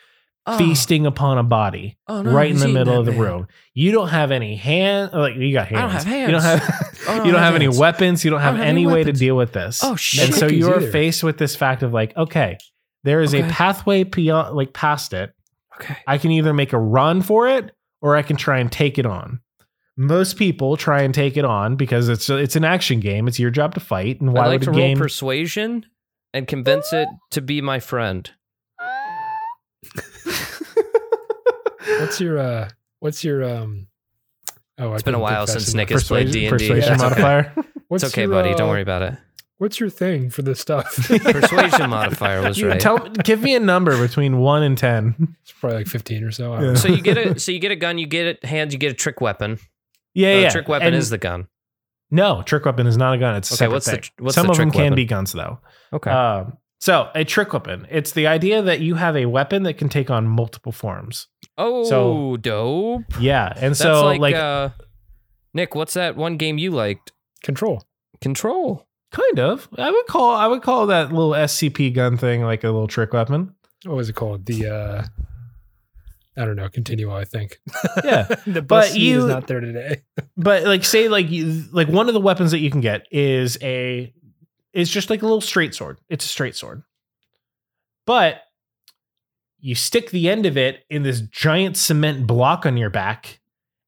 [0.47, 0.57] Oh.
[0.59, 3.19] feasting upon a body Oh, no, right in the middle of the man.
[3.21, 3.47] room.
[3.73, 5.77] You don't have any hand, like you got hands.
[5.77, 6.27] I don't have hands.
[6.27, 6.95] You don't have.
[7.07, 8.23] Oh, no, you don't I have any weapons.
[8.23, 9.81] You don't have don't have any any way to deal with this.
[9.83, 10.25] Oh, shit.
[10.25, 10.91] And so you're either.
[10.91, 12.57] faced with this fact of like, okay,
[13.03, 15.33] there is a pathway beyond, like past it.
[15.81, 15.97] Okay.
[16.07, 17.71] I can either make a run for it
[18.01, 19.39] or I can try and take it on.
[19.97, 23.27] Most people try and take it on because it's it's an action game.
[23.27, 24.97] It's your job to fight, and why I'd like would to game?
[24.97, 25.85] roll persuasion
[26.33, 28.29] and convince it to be my friend.
[31.99, 32.69] What's your uh
[32.99, 33.87] what's your um
[34.77, 36.49] Oh, It's been a while since Nick has persuasion played D&D.
[36.49, 37.21] persuasion It's okay.
[37.21, 37.53] modifier.
[37.87, 38.49] What's It's okay, your, buddy.
[38.49, 39.13] uh, Don't worry about it.
[39.57, 40.93] What's your thing for this stuff?
[41.07, 42.79] Persuasion modifier was You right.
[42.81, 45.35] tell, give me a number between one and ten.
[45.43, 46.59] it's probably like 15 or so.
[46.59, 46.73] Yeah.
[46.73, 48.91] so you get a so you get a gun, you get it hands, you get
[48.91, 49.59] a trick weapon.
[50.13, 50.49] Yeah, Uh, yeah.
[50.49, 51.47] trick weapon And is the gun.
[52.11, 53.35] no trick weapon is not a gun.
[53.35, 54.01] It's a Okay, what's the thing.
[54.01, 54.95] tr- what's Some the of them trick can weapon?
[54.95, 55.59] be guns though.
[55.93, 56.09] Okay.
[56.11, 57.87] Um, so a trick weapon.
[57.89, 61.27] It's the idea that you have a weapon that can take on multiple forms.
[61.57, 63.03] Oh, so- dope.
[63.19, 64.69] Yeah, and That's so like, like, uh
[65.53, 67.11] Nick, what's that one game you liked?
[67.43, 67.83] Control.
[68.21, 68.85] Control.
[69.11, 69.69] kind of.
[69.77, 73.13] I would call I would call that little SCP gun thing like a little trick
[73.13, 73.55] weapon.
[73.85, 74.45] What was it called?
[74.45, 75.03] The uh
[76.37, 76.67] I don't know.
[76.67, 77.59] Continuo, I think.
[78.03, 80.01] Yeah, the But bus seat you- is not there today.
[80.37, 83.57] but like say like you like one of the weapons that you can get is
[83.61, 84.13] a
[84.73, 85.99] is just like a little straight sword.
[86.09, 86.83] It's a straight sword,
[88.05, 88.41] but
[89.65, 93.39] you stick the end of it in this giant cement block on your back,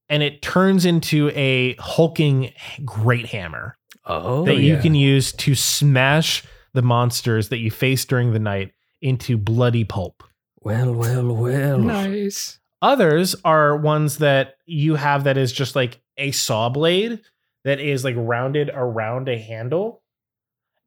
[0.10, 2.52] and it turns into a hulking
[2.84, 3.78] great hammer.
[4.04, 8.72] Oh, that you can use to smash the monsters that you face during the night
[9.02, 10.24] into bloody pulp.
[10.62, 11.78] well, well, well.
[11.78, 12.58] Nice.
[12.82, 17.22] Others are ones that you have that is just like a saw blade
[17.66, 20.02] that is like rounded around a handle.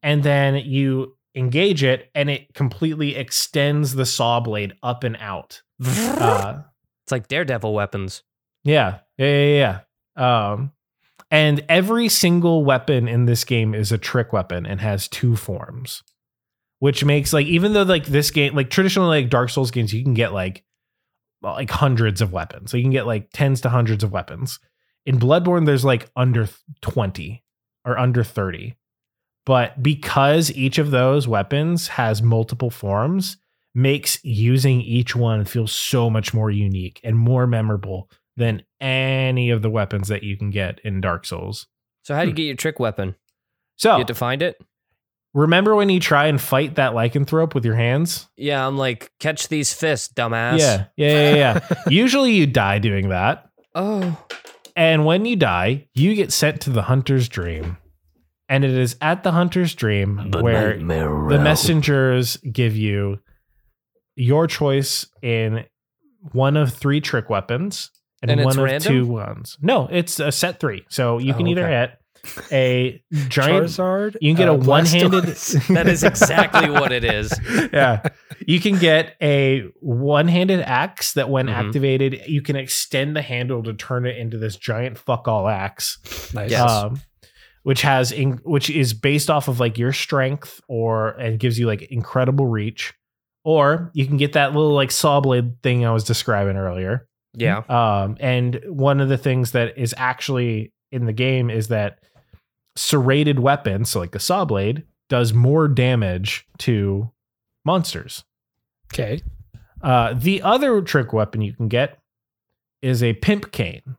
[0.03, 5.61] And then you engage it and it completely extends the saw blade up and out.
[5.83, 6.61] Uh,
[7.05, 8.23] It's like Daredevil weapons.
[8.63, 9.79] Yeah, yeah, yeah,
[10.17, 10.51] yeah.
[10.53, 10.71] Um,
[11.31, 16.03] and every single weapon in this game is a trick weapon and has two forms,
[16.79, 20.03] which makes like even though like this game, like traditionally like Dark Souls games, you
[20.03, 20.63] can get like
[21.41, 22.69] like hundreds of weapons.
[22.69, 24.59] So you can get like tens to hundreds of weapons.
[25.07, 26.47] In Bloodborne, there's like under
[26.81, 27.43] twenty
[27.85, 28.75] or under thirty,
[29.45, 33.37] but because each of those weapons has multiple forms,
[33.73, 39.61] makes using each one feel so much more unique and more memorable than any of
[39.61, 41.67] the weapons that you can get in Dark Souls.
[42.03, 42.37] So how do you hmm.
[42.37, 43.15] get your trick weapon?
[43.77, 44.61] So You have to find it.
[45.33, 48.27] remember when you try and fight that lycanthrope with your hands?
[48.35, 50.59] Yeah, I'm like, catch these fists, dumbass.
[50.59, 51.83] Yeah, yeah, yeah, yeah.
[51.87, 53.49] Usually you die doing that.
[53.73, 54.17] Oh,
[54.75, 57.77] And when you die, you get sent to the hunter's dream.
[58.51, 63.19] And it is at the hunter's dream where the messengers give you
[64.15, 65.63] your choice in
[66.33, 67.89] one of three trick weapons
[68.21, 68.91] and, And one of random?
[68.93, 69.57] two ones.
[69.61, 70.83] No, it's a set three.
[70.89, 71.71] So you can Oh, either okay.
[71.71, 71.97] get
[72.51, 73.65] a giant.
[73.67, 74.15] Charizard.
[74.21, 75.23] You can get uh, a one-handed-
[75.69, 77.33] that is exactly what it is.
[77.73, 78.01] yeah.
[78.45, 81.53] You can get a one-handed axe that when Mhm.
[81.53, 85.97] activated, you can extend the handle to turn it into this giant fuck all axe.
[86.35, 86.51] nice.
[86.51, 86.69] Yes.
[86.69, 87.01] Um,
[87.63, 91.67] which has in, which is based off of like your strength or and gives you
[91.67, 92.93] like incredible reach.
[93.43, 97.07] Or you can get that little like saw blade thing I was describing earlier.
[97.33, 97.63] Yeah.
[97.69, 101.99] Um, and one of the things that is actually in the game is that
[102.75, 107.11] serrated weapons, so like a saw blade, does more damage to
[107.65, 108.23] monsters.
[108.93, 109.21] Okay.
[109.81, 111.97] Uh, the other trick weapon you can get
[112.81, 113.95] is a pimp cane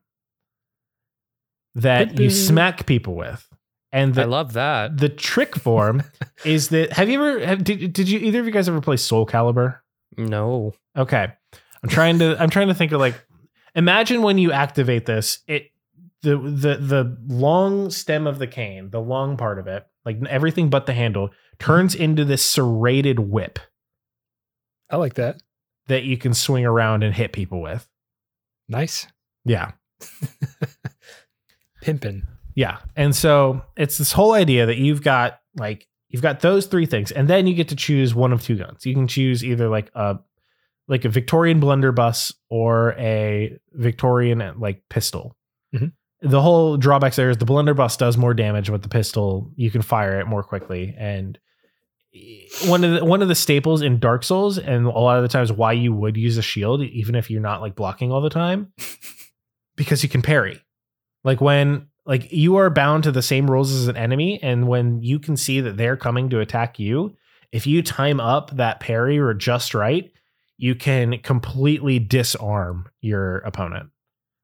[1.74, 3.48] that you smack people with.
[3.92, 4.96] And I love that.
[4.96, 6.02] the trick form
[6.44, 8.96] is that have you ever have, did, did you either of you guys ever play
[8.96, 9.80] Soul Calibur?
[10.16, 10.72] No.
[10.96, 11.32] Okay.
[11.82, 13.22] I'm trying to I'm trying to think of like
[13.74, 15.70] imagine when you activate this, it
[16.22, 20.70] the the the long stem of the cane, the long part of it, like everything
[20.70, 23.58] but the handle, turns into this serrated whip
[24.88, 25.42] I like that.
[25.88, 27.88] that you can swing around and hit people with.
[28.68, 29.06] Nice.
[29.44, 29.72] Yeah.
[31.82, 32.22] Pimpin'.
[32.54, 32.78] Yeah.
[32.96, 37.10] And so it's this whole idea that you've got like you've got those three things
[37.10, 38.84] and then you get to choose one of two guns.
[38.84, 40.18] You can choose either like a
[40.88, 45.36] like a Victorian blunderbuss or a Victorian like pistol.
[45.74, 45.92] Mhm.
[46.20, 49.50] The whole drawbacks there is the blunderbuss does more damage with the pistol.
[49.56, 51.38] You can fire it more quickly and
[52.66, 55.28] one of the one of the staples in Dark Souls and a lot of the
[55.28, 58.28] times why you would use a shield even if you're not like blocking all the
[58.28, 58.70] time
[59.76, 60.60] because you can parry.
[61.24, 65.02] Like when like you are bound to the same rules as an enemy and when
[65.02, 67.16] you can see that they're coming to attack you,
[67.52, 70.10] if you time up that parry or just right,
[70.56, 73.90] you can completely disarm your opponent.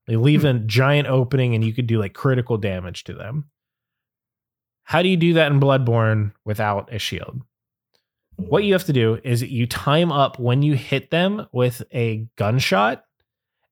[0.06, 0.48] They leave hmm.
[0.48, 3.50] a giant opening and you could do like critical damage to them.
[4.84, 7.42] How do you do that in Bloodborne without a shield?
[8.36, 12.28] What you have to do is you time up when you hit them with a
[12.36, 13.04] gunshot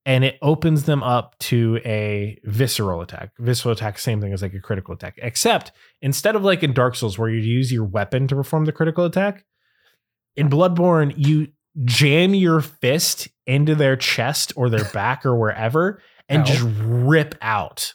[0.07, 3.33] and it opens them up to a visceral attack.
[3.39, 6.95] Visceral attack, same thing as like a critical attack, except instead of like in Dark
[6.95, 9.45] Souls where you use your weapon to perform the critical attack,
[10.37, 11.49] in Bloodborne, you
[11.85, 16.45] jam your fist into their chest or their back or wherever and Ow.
[16.45, 17.93] just rip out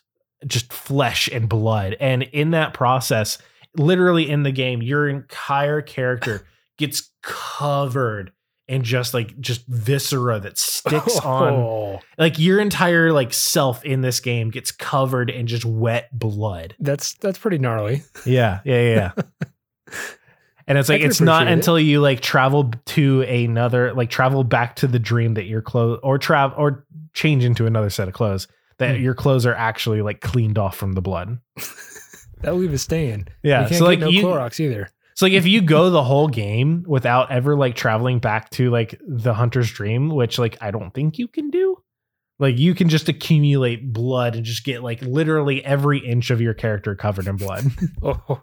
[0.47, 1.95] just flesh and blood.
[1.99, 3.37] And in that process,
[3.75, 6.47] literally in the game, your entire character
[6.77, 8.31] gets covered
[8.71, 14.01] in just like just viscera that sticks on Oh, like your entire like self in
[14.01, 16.75] this game gets covered in just wet blood.
[16.79, 18.03] that's that's pretty gnarly.
[18.25, 19.11] Yeah, yeah, yeah.
[20.67, 21.53] and it's like it's not it.
[21.53, 25.99] until you like travel to another like travel back to the dream that your clothes
[26.03, 28.47] or travel or change into another set of clothes
[28.77, 29.01] that Hmm.
[29.03, 31.37] your clothes are actually like cleaned off from the blood.
[32.41, 33.27] That'll leave a stain.
[33.43, 34.89] Yeah, You can't so get like no you, Clorox either.
[35.21, 38.99] So like if you go the whole game without ever like traveling back to like
[39.07, 41.77] the hunter's dream, which like I don't think you can do.
[42.39, 46.55] Like you can just accumulate blood and just get like literally every inch of your
[46.55, 47.65] character covered in blood.
[48.01, 48.41] Oh,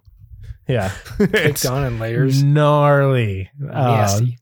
[0.69, 0.93] yeah.
[1.19, 2.45] it's on in layers.
[2.45, 3.51] gnarly.
[3.69, 4.35] Um,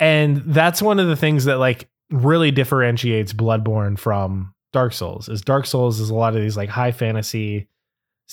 [0.00, 5.28] and that's one of the things that like really differentiates Bloodborne from Dark Souls.
[5.28, 7.68] Is Dark Souls is a lot of these like high fantasy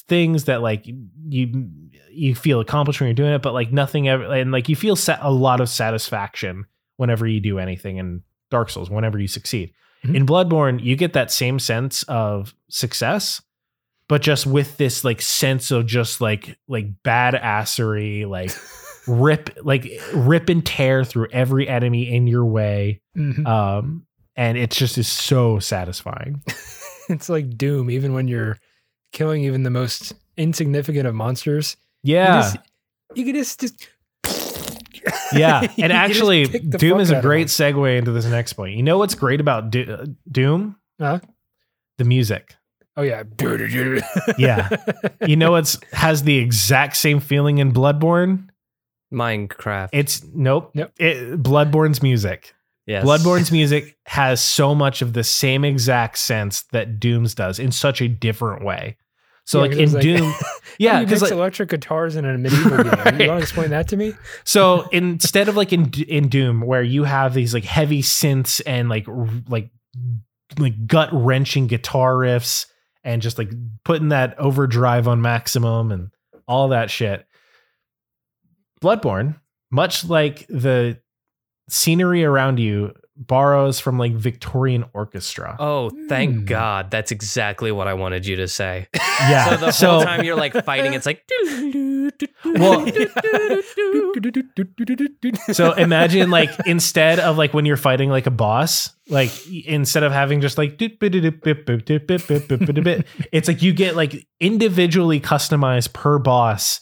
[0.08, 1.70] things that like you
[2.12, 4.96] you feel accomplished when you're doing it, but like nothing ever and like you feel
[4.96, 6.66] sa- a lot of satisfaction
[6.98, 9.72] whenever you do anything in Dark Souls, whenever you succeed.
[10.06, 10.16] Mhm.
[10.16, 13.42] In Bloodborne, you get that same sense of success,
[14.08, 18.52] but just with this like sense of just like like badassery, like
[19.08, 23.02] rip like rip and tear through every enemy in your way.
[23.18, 23.46] Mhm.
[23.48, 24.06] Um
[24.36, 26.42] and it just is so satisfying.
[27.10, 28.58] it's like Doom, even when you're
[29.12, 31.76] killing even the most insignificant of monsters.
[32.04, 32.42] You Yeah.
[32.42, 32.58] just-
[33.16, 33.90] You can just, just
[35.34, 35.68] yeah.
[35.78, 38.76] And actually Doom is a great segue into this next point.
[38.76, 40.76] You know what's great about Do- uh, Doom?
[41.00, 41.20] Huh?
[41.98, 42.56] The music.
[42.98, 43.24] Oh yeah.
[44.38, 44.70] Yeah.
[45.26, 48.50] You know what's has the exact same feeling in Bloodborne?
[49.14, 49.90] Minecraft.
[49.94, 50.72] It's nope.
[50.76, 50.92] Nope.
[51.00, 52.54] It, Bloodborne's music.
[52.86, 53.04] yes.
[53.06, 58.02] Bloodborne's music has so much of the same exact sense that Doom's does in such
[58.02, 58.98] a different way.
[59.50, 60.34] So Yeah, like in like- Doom,
[60.78, 62.94] yeah, you because like electric guitars in a medieval game.
[63.00, 63.20] Right.
[63.22, 64.14] You want to explain that to me?
[64.44, 68.90] so instead of like in in Doom where you have these like heavy synths and
[68.90, 69.08] like
[69.48, 69.72] like
[70.60, 72.68] like gut wrenching guitar riffs
[73.04, 73.50] and just like
[73.84, 76.12] putting that overdrive on maximum and
[76.48, 77.26] all that shit.
[78.84, 79.40] Bloodborne,
[79.72, 81.00] much like the
[81.70, 85.56] scenery around you, borrows from like Victorian orchestra.
[85.60, 86.46] Oh, thank Hmm.
[86.46, 86.90] God.
[86.90, 88.88] That's exactly what I wanted you to say.
[89.20, 89.50] yeah.
[89.50, 91.24] So the so whole time you're like fighting, it's like.
[92.46, 92.88] Well-
[95.52, 99.32] So imagine like instead of like when you're fighting like a boss, like
[99.66, 100.98] instead of having just like it's
[103.48, 106.82] like you get like individually customized per boss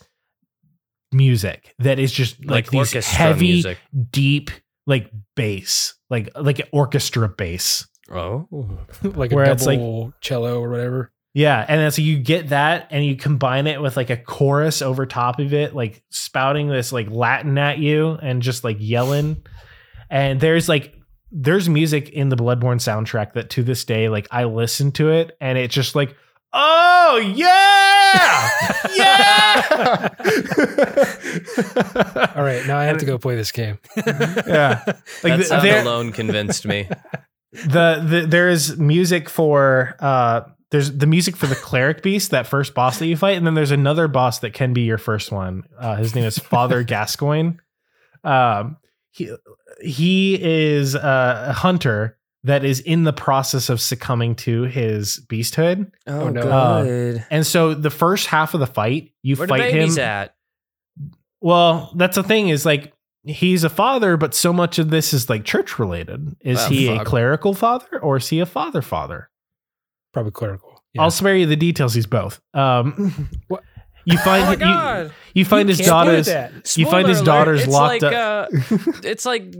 [1.11, 3.77] music that is just like, like these heavy, music.
[4.09, 4.51] deep
[4.85, 7.87] like bass, like like an orchestra bass.
[8.11, 8.47] Oh.
[9.03, 11.11] like a Where it's like- double cello or whatever.
[11.33, 14.81] Yeah, and then so you get that, and you combine it with like a chorus
[14.81, 19.43] over top of it, like spouting this like Latin at you and just like yelling.
[20.09, 20.95] And there's like
[21.31, 25.35] there's music in the Bloodborne soundtrack that to this day, like I listen to it
[25.39, 26.15] and it's just like,
[26.53, 28.49] oh yeah,
[28.95, 30.09] yeah,
[32.35, 33.79] All right, now I have to go play this game.
[33.95, 34.83] yeah.
[35.23, 36.89] Like that the, sound there, alone convinced me.
[37.51, 42.45] the, the there is music for uh there's the music for the cleric beast, that
[42.45, 45.31] first boss that you fight, and then there's another boss that can be your first
[45.31, 45.63] one.
[45.79, 47.53] Uh, his name is Father Gascoigne.
[48.23, 48.77] Um,
[49.11, 49.33] he
[49.81, 52.16] he is a hunter
[52.47, 56.83] that is in the process of succumbing to his beasthood, Oh, no.
[56.83, 57.25] good.
[57.29, 59.97] and so the first half of the fight, you Where the fight him.
[59.99, 60.33] at?
[61.41, 62.93] Well, that's the thing is like
[63.23, 66.35] he's a father, but so much of this is like church related.
[66.41, 69.29] Is Oh, he a clerical father or is he a father father?
[70.13, 70.81] Probably clerical.
[70.93, 71.03] Yeah.
[71.03, 71.93] I'll spare you the details.
[71.93, 72.41] He's both.
[72.53, 73.63] Um, What?
[74.05, 75.11] You find Oh my you- god!
[75.33, 76.27] You, find You his daughters.
[76.77, 78.49] You find his Spoiler alert, daughters it's locked like, up.
[78.53, 79.51] Uh, it's like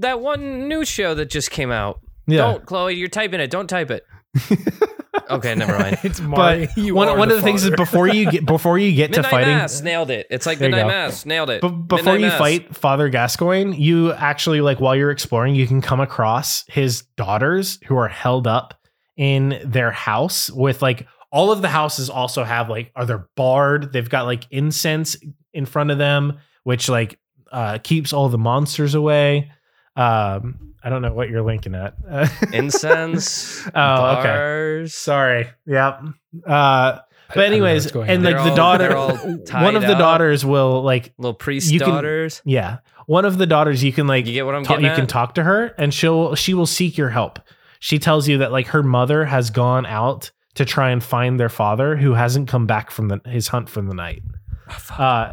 [0.00, 2.00] that one new show that just came out.
[2.32, 2.52] Yeah.
[2.52, 2.94] Don't, Chloe.
[2.94, 3.50] You're typing it.
[3.50, 4.04] Don't type it.
[5.30, 5.98] okay, never mind.
[6.02, 6.66] it's Marty.
[6.66, 9.12] But You one, are one of the things is before you get before you get
[9.12, 10.26] to Midnight fighting Mass nailed it.
[10.30, 10.96] It's like There you Midnight go.
[11.06, 11.60] Mass nailed it.
[11.60, 12.38] But before Midnight you Mass.
[12.38, 17.78] fight Father Gascoigne, you actually like while you're exploring, you can come across his daughters
[17.86, 18.74] who are held up
[19.16, 23.92] in their house with like all of the houses also have like are they barred.
[23.92, 25.16] They've got like incense
[25.52, 27.18] in front of them, which like
[27.50, 29.50] uh keeps all the monsters away.
[29.94, 31.94] Um I don't know what you're linking at.
[32.52, 33.62] incense.
[33.74, 34.86] Oh, okay.
[34.88, 35.48] Sorry.
[35.66, 36.00] Yep.
[36.46, 38.06] Uh I- I but anyways, and on.
[38.08, 39.98] like They're the all- daughter one of the up.
[39.98, 42.42] daughters will like Little priest You can- daughters.
[42.44, 44.94] yeah one of the daughters you can like You get what I'm ta- getting you
[44.94, 47.38] can talk to her and she'll she will seek your help
[47.78, 51.48] she tells you that like her mother has gone out to try and find their
[51.48, 54.22] father who hasn't come back from the, his hunt for the night
[54.68, 55.32] Oh, uh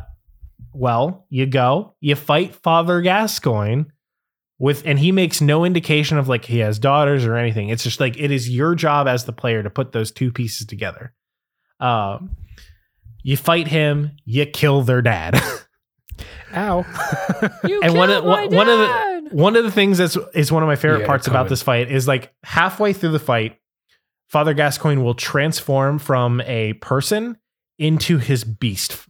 [0.73, 3.83] well you go you fight father gascoigne
[4.59, 7.69] with and he makes no indication of like he has daughters or anything.
[7.69, 10.67] It's just like it is your job as the player to put those two pieces
[10.67, 11.13] together.
[11.79, 12.35] Um
[13.23, 15.41] you fight him you kill their dad.
[16.55, 16.85] Ow.
[17.63, 20.17] You and one of killed my one, one of the one of the things that's
[20.33, 23.19] is one of my favorite Yeah, parts about this fight is like halfway through the
[23.19, 23.57] fight,
[24.27, 27.37] Father Gascoigne will transform from a person
[27.77, 29.07] into his beast.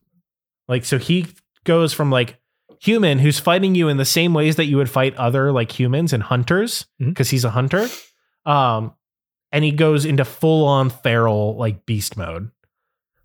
[0.68, 1.28] Like so he
[1.64, 2.39] goes from like
[2.80, 6.14] human who's fighting you in the same ways that you would fight other like humans
[6.14, 7.88] and hunters because he's a hunter.
[8.46, 8.94] Um
[9.52, 12.52] and he goes into full on feral like beast mode.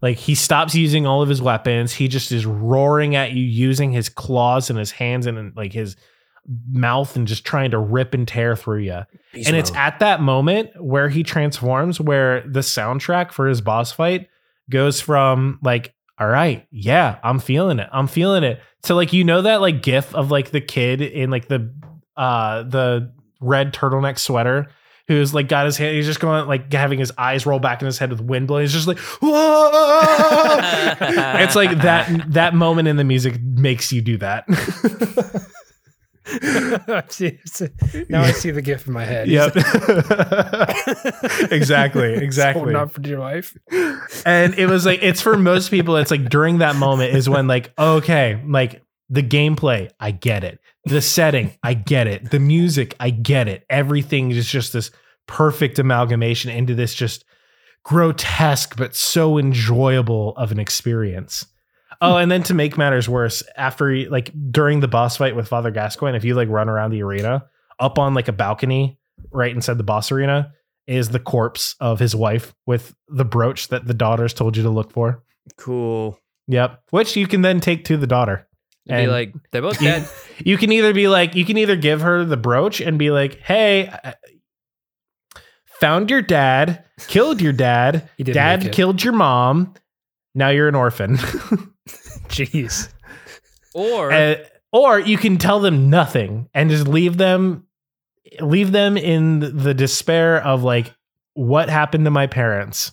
[0.03, 1.93] Like he stops using all of his weapons.
[1.93, 5.97] He just is roaring at you using his claws and his hands and like his
[6.71, 9.01] mouth and just trying to rip and tear through you.
[9.33, 13.93] Beast and it's at that moment where he transforms where the soundtrack for his boss
[13.93, 14.29] fight
[14.71, 17.89] goes from like all right, yeah, I'm feeling it.
[17.93, 18.61] I'm feeling it.
[18.83, 21.75] So like you know that like gif of like the kid in like the
[22.17, 24.69] uh the red turtleneck sweater
[25.09, 27.87] who's like got his hand he's just going like having his eyes roll back in
[27.87, 28.63] his head with wind blowing.
[28.63, 29.71] He's just like whoa.
[31.41, 34.45] it's like that that moment in the music makes you do that.
[38.09, 39.29] Now I see the gif in my head.
[39.29, 39.57] Yep.
[41.53, 42.15] exactly.
[42.15, 42.73] Exactly.
[42.73, 43.57] Not for dear life.
[44.25, 47.47] and it was like it's for most people it's like during that moment is when
[47.47, 52.95] like okay like the gameplay i get it the setting i get it the music
[53.01, 54.91] i get it everything is just this
[55.27, 57.25] perfect amalgamation into this just
[57.85, 61.47] grotesque but so enjoyable of an experience
[62.05, 65.71] oh and then to make matters worse after like during the boss fight with father
[65.71, 67.45] gascoigne if you like run around the arena
[67.81, 68.99] up on like a balcony
[69.31, 70.53] right inside the boss arena
[70.87, 74.69] is the corpse of his wife with the brooch that the daughters told you to
[74.71, 75.23] look for.
[75.57, 76.19] cool.
[76.47, 76.83] Yep.
[76.91, 78.47] Which you can then take to the daughter.
[78.87, 80.07] It'd be like they're both dead.
[80.45, 83.41] you can either be like, you can either give her the brooch and be like,
[83.41, 84.15] hey, I-
[85.81, 89.73] found your dad, killed your dad, dad killed your mom.
[90.35, 91.19] Now you're an orphan.
[92.29, 92.89] Jeez.
[93.75, 94.37] Or Uh,
[94.73, 97.67] or you can tell them nothing and just leave them
[98.41, 100.93] leave them in the despair of like
[101.35, 102.93] what happened to my parents.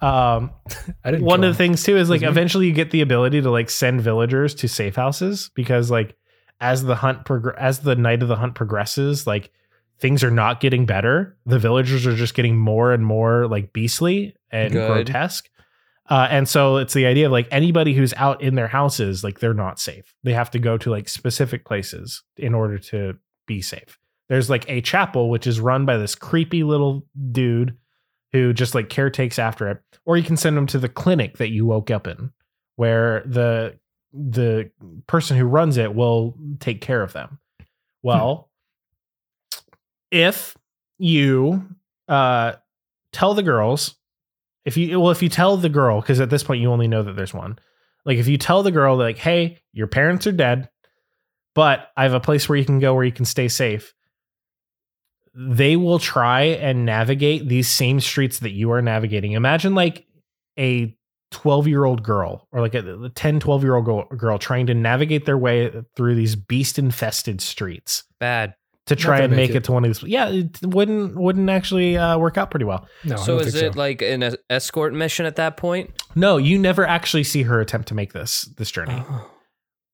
[0.00, 0.50] Um
[1.04, 4.00] one of the things too is like eventually you get the ability to like send
[4.00, 6.16] villagers to safe houses because like
[6.60, 9.50] as the hunt prog- as the night of the hunt progresses like
[9.98, 14.34] things are not getting better the villagers are just getting more and more like beastly
[14.50, 14.86] and Good.
[14.88, 15.49] grotesque
[16.10, 19.38] uh, and so it's the idea of like anybody who's out in their houses like
[19.38, 20.12] they're not safe.
[20.24, 23.96] They have to go to like specific places in order to be safe.
[24.28, 27.76] There's like a chapel which is run by this creepy little dude
[28.32, 29.78] who just like caretakes after it.
[30.04, 32.32] Or you can send them to the clinic that you woke up in
[32.74, 33.78] where the
[34.12, 34.70] the
[35.06, 37.38] person who runs it will take care of them.
[38.02, 38.50] Well
[40.10, 40.56] if
[40.98, 41.68] you
[42.08, 42.54] uh
[43.12, 43.94] tell the girls
[44.64, 47.02] if you well if you tell the girl because at this point you only know
[47.02, 47.58] that there's one.
[48.04, 50.68] Like if you tell the girl like hey your parents are dead
[51.54, 53.92] but i have a place where you can go where you can stay safe
[55.34, 59.32] they will try and navigate these same streets that you are navigating.
[59.32, 60.06] Imagine like
[60.58, 60.96] a
[61.30, 64.74] 12 year old girl or like a 10 12 year old girl, girl trying to
[64.74, 68.04] navigate their way through these beast infested streets.
[68.18, 68.54] Bad.
[68.90, 69.56] To try and make make it.
[69.56, 69.64] it.
[69.64, 70.02] to one of these.
[70.08, 72.86] Yeah, it wouldn't wouldn't actually uh, work out pretty well.
[73.04, 75.90] No, so is think it like an escort mission at that point?
[76.14, 79.02] No, you never actually see her attempt to make this this journey.
[79.08, 79.30] Oh.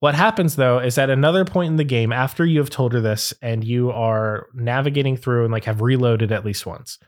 [0.00, 3.00] What happens though is at another point in the game, after you have told her
[3.00, 6.98] this and you are navigating through and like have reloaded at least once,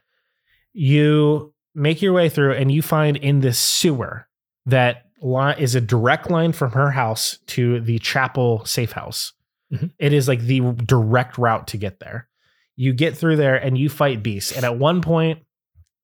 [0.72, 4.26] you make your way through and you find in this sewer
[4.66, 9.32] that li- is a direct line from her house to the chapel safe house.
[9.72, 9.92] Mhm.
[9.98, 12.28] It is like the direct route to get there.
[12.76, 14.52] You get through there and you fight beasts.
[14.52, 15.40] And at one point,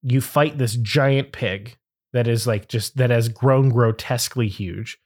[0.03, 1.77] you fight this giant pig
[2.13, 4.99] that is like just that has grown grotesquely huge.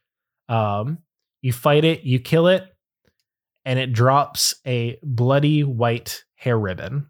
[0.49, 0.97] Um,
[1.41, 2.65] you fight it, you kill it,
[3.65, 7.09] and it drops a bloody white hair ribbon.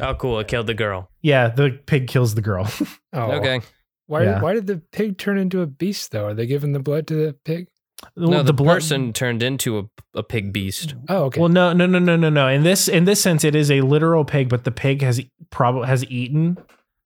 [0.00, 0.38] Oh, cool.
[0.38, 1.10] It killed the girl.
[1.22, 2.68] Yeah, the pig kills the girl.
[3.12, 3.60] Oh, Okay.
[4.06, 4.22] Why?
[4.24, 4.40] Yeah.
[4.40, 6.26] Why did the pig turn into a beast though?
[6.26, 7.68] Are they giving the blood to the pig?
[8.16, 9.84] No, the, blood- person turned into a,
[10.18, 10.94] a pig beast.
[11.08, 11.40] Oh, okay.
[11.40, 12.48] Well, no, no, no, no, no, no.
[12.48, 15.20] In this in this sense, it is a literal pig, but the pig has
[15.50, 16.56] probably has eaten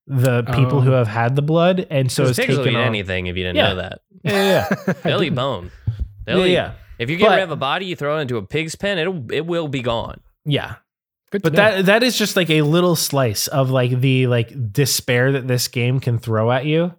[0.07, 0.80] the people Oh.
[0.82, 2.88] who have had the blood, and so Because it's pigs will taken eat on.
[2.88, 3.68] anything if you didn't Yeah.
[3.70, 4.01] know that.
[4.22, 4.92] Yeah, yeah, yeah.
[5.03, 5.70] They'll eat bone.
[6.26, 6.53] They'll yeah, eat.
[6.53, 6.72] yeah.
[6.99, 8.99] If you get But- rid of a body, you throw it into a pig's pen,
[8.99, 10.20] it'll it will be gone.
[10.45, 10.76] yeah.
[11.30, 11.57] Good But know.
[11.57, 15.66] that that is just like a little slice of like the like despair that this
[15.68, 16.92] game can throw at you.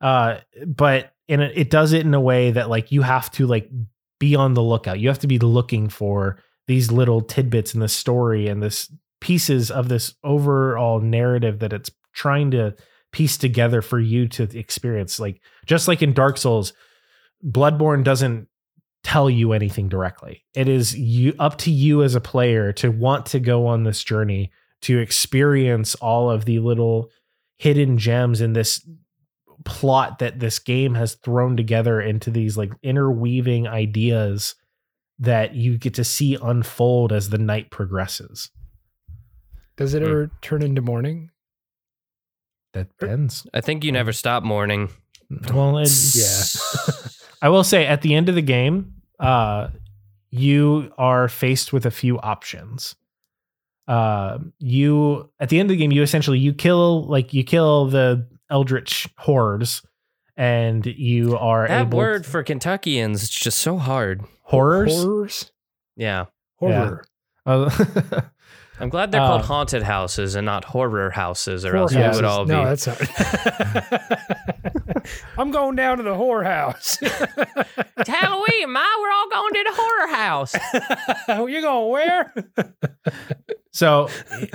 [0.00, 3.46] Uh, but in a, it does it in a way that like you have to
[3.46, 3.68] like
[4.18, 5.00] be on the lookout.
[5.00, 9.70] You have to be looking for these little tidbits in the story and this pieces
[9.70, 12.74] of this overall narrative that it's trying to
[13.12, 15.18] piece together for you to experience.
[15.20, 16.72] Like just like in Dark Souls,
[17.44, 18.48] Bloodborne doesn't
[19.02, 20.44] tell you anything directly.
[20.54, 24.02] It is you up to you as a player to want to go on this
[24.02, 24.50] journey
[24.82, 27.10] to experience all of the little
[27.58, 28.86] hidden gems in this
[29.64, 34.54] plot that this game has thrown together into these like interweaving ideas
[35.18, 38.50] that you get to see unfold as the night progresses.
[39.76, 40.08] Does it Hmm.
[40.08, 41.30] ever turn into morning?
[42.72, 43.46] That ends.
[43.54, 44.88] I think you never stop mourning.
[45.52, 46.42] Well, it, Yeah.
[47.42, 49.68] I will say at the end of the game, uh,
[50.30, 52.96] you are faced with a few options.
[53.86, 57.86] Uh, you at the end of the game, you essentially you kill like you kill
[57.86, 59.82] the eldritch horrors,
[60.36, 63.22] and you are That able word for Kentuckians.
[63.22, 64.22] It's just so hard.
[64.42, 64.94] horrors.
[64.94, 65.52] Horrors.
[65.96, 66.26] Yeah.
[66.56, 67.04] Horror.
[67.46, 67.68] Uh,
[68.80, 72.00] I'm glad they're Uh, called haunted houses and not horror houses, or Whore else we
[72.00, 72.52] would all be.
[72.52, 73.00] No, that's not.
[75.38, 76.96] I'm going down to the whorehouse.
[77.98, 78.82] It's Halloween, Ma.
[79.00, 80.54] We're all going to the horror house.
[81.48, 82.34] you going where?
[83.72, 84.08] so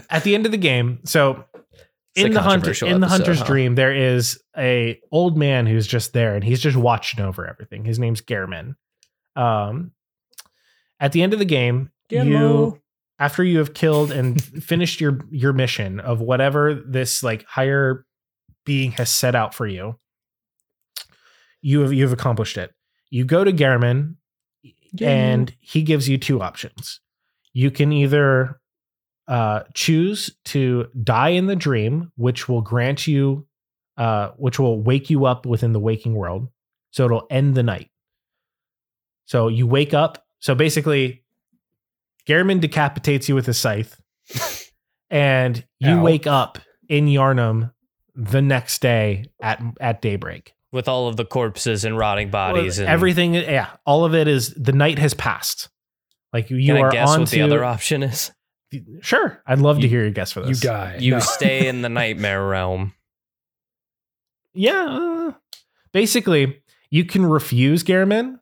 [0.10, 1.89] at the end of the game, so It's a
[2.28, 3.46] in the hunter controversial in the hunter's huh?
[3.46, 7.86] dream, there is a old man who's just there and he's just watching over everything.
[7.86, 8.76] His name's Gehrman.
[9.36, 9.92] Um,
[11.00, 12.82] at the end of the game, you
[13.20, 18.06] after you have killed and finished your your mission of whatever this like higher
[18.66, 20.00] being has set out for you,
[21.62, 22.74] you have you've accomplished it.
[23.10, 24.16] You go to Gehrman
[25.02, 27.00] and he gives you two options.
[27.54, 28.60] You can either
[29.30, 33.46] uh, choose to die in the dream, which will grant you,
[33.96, 36.50] uh, which will wake you up within the waking world.
[36.92, 37.92] So it'll end the night.
[39.26, 40.26] So you wake up.
[40.40, 41.24] So basically,
[42.28, 44.02] Gehrman decapitates you with a scythe,
[45.12, 46.04] and you Ow.
[46.04, 46.58] wake up
[46.88, 47.72] in Yharnam
[48.16, 50.54] the next day at at daybreak.
[50.72, 52.78] With all of the corpses and rotting bodies.
[52.78, 55.70] Well, and everything, yeah, all of it is the night has passed.
[56.34, 58.32] Like you Can I are guess on what the other option is?
[59.02, 60.62] Sure, I'd love to hear your guess for this.
[60.64, 60.98] You die.
[61.00, 61.20] You No.
[61.20, 62.94] stay in the nightmare realm.
[64.54, 64.86] Yeah,
[65.30, 65.34] uh,
[65.92, 68.40] basically, you can refuse Gehrman,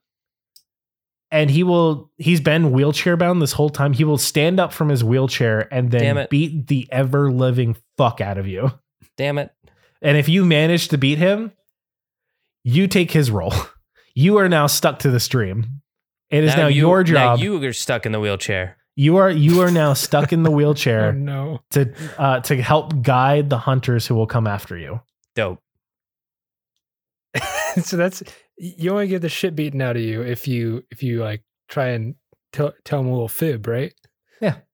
[1.32, 2.12] and he will.
[2.18, 3.94] He's been wheelchair bound this whole time.
[3.94, 8.38] He will stand up from his wheelchair and then beat the ever living fuck out
[8.38, 8.72] of you.
[9.18, 9.52] Damn it.
[10.02, 11.52] And if you manage to beat him,
[12.64, 13.54] you take his role.
[14.20, 15.84] You are now stuck to the stream.
[16.32, 17.40] It is now, you, your now job.
[17.40, 18.77] you are stuck in the wheelchair.
[19.00, 21.60] You are you are now stuck in the Oh wheelchair no.
[21.70, 25.00] to uh, to help guide the hunters who will come after you.
[25.36, 25.62] Dope.
[27.84, 28.24] so that's
[28.58, 31.90] you only get the shit beaten out of you if you if you like try
[31.90, 32.16] and
[32.52, 33.94] tell tell them a little fib, right?
[34.42, 34.58] Yeah.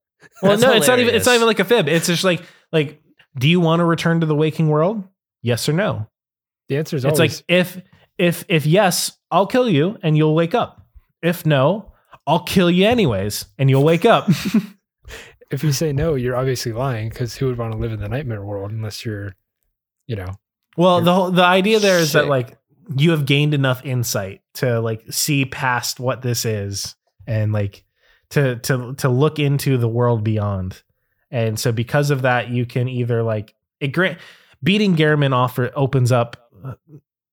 [0.42, 1.90] Well, That's no, it's not even it's not even like a fib.
[1.90, 3.02] It's just like like
[3.38, 5.04] do you want to return to the waking world?
[5.42, 6.08] Yes or no?
[6.70, 7.84] The answer is always It's always like if
[8.18, 10.88] if if yes, I'll kill you and you'll wake up.
[11.22, 11.93] If no,
[12.26, 14.30] I'll kill you anyways and you'll wake up.
[15.52, 18.10] if you say no, you're obviously lying because who would want to live in the
[18.10, 19.36] nightmare world unless you're,
[20.08, 20.34] you know,
[20.76, 22.58] well, the whole, the idea there is that like
[22.96, 26.96] you have gained enough insight to like see past what this is
[27.28, 27.84] and like
[28.32, 30.82] to to to look into the world beyond.
[31.30, 34.18] And so because of that, you can either like it grant
[34.62, 36.50] beating Gehrman offer opens up.
[36.64, 36.76] uh,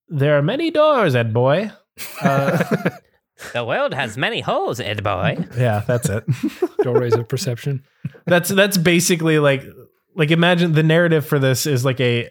[0.09, 1.71] there are many doors, Ed boy.
[2.23, 2.65] Uh,
[3.53, 5.45] The world has many holes, Ed boy.
[5.57, 6.25] yeah, that's it.
[6.83, 7.83] doorways of perception.
[8.27, 9.65] that's that's basically like
[10.15, 12.31] like imagine the narrative for this is like a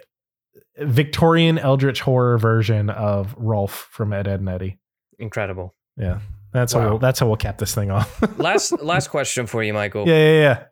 [0.77, 4.77] Victorian Eldritch horror version of Rolf from Ed Edd n Eddy.
[5.17, 5.75] Incredible.
[5.97, 6.19] Yeah,
[6.53, 8.21] that's how we'll, that's how we'll cap this thing off.
[8.39, 10.07] Last last question for you, Michael.
[10.07, 10.63] yeah, yeah, yeah.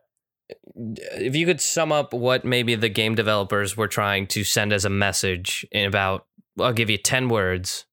[1.20, 4.84] If you could sum up what maybe the game developers were trying to send as
[4.86, 6.26] a message in about,
[6.58, 7.84] I'll give you ten words.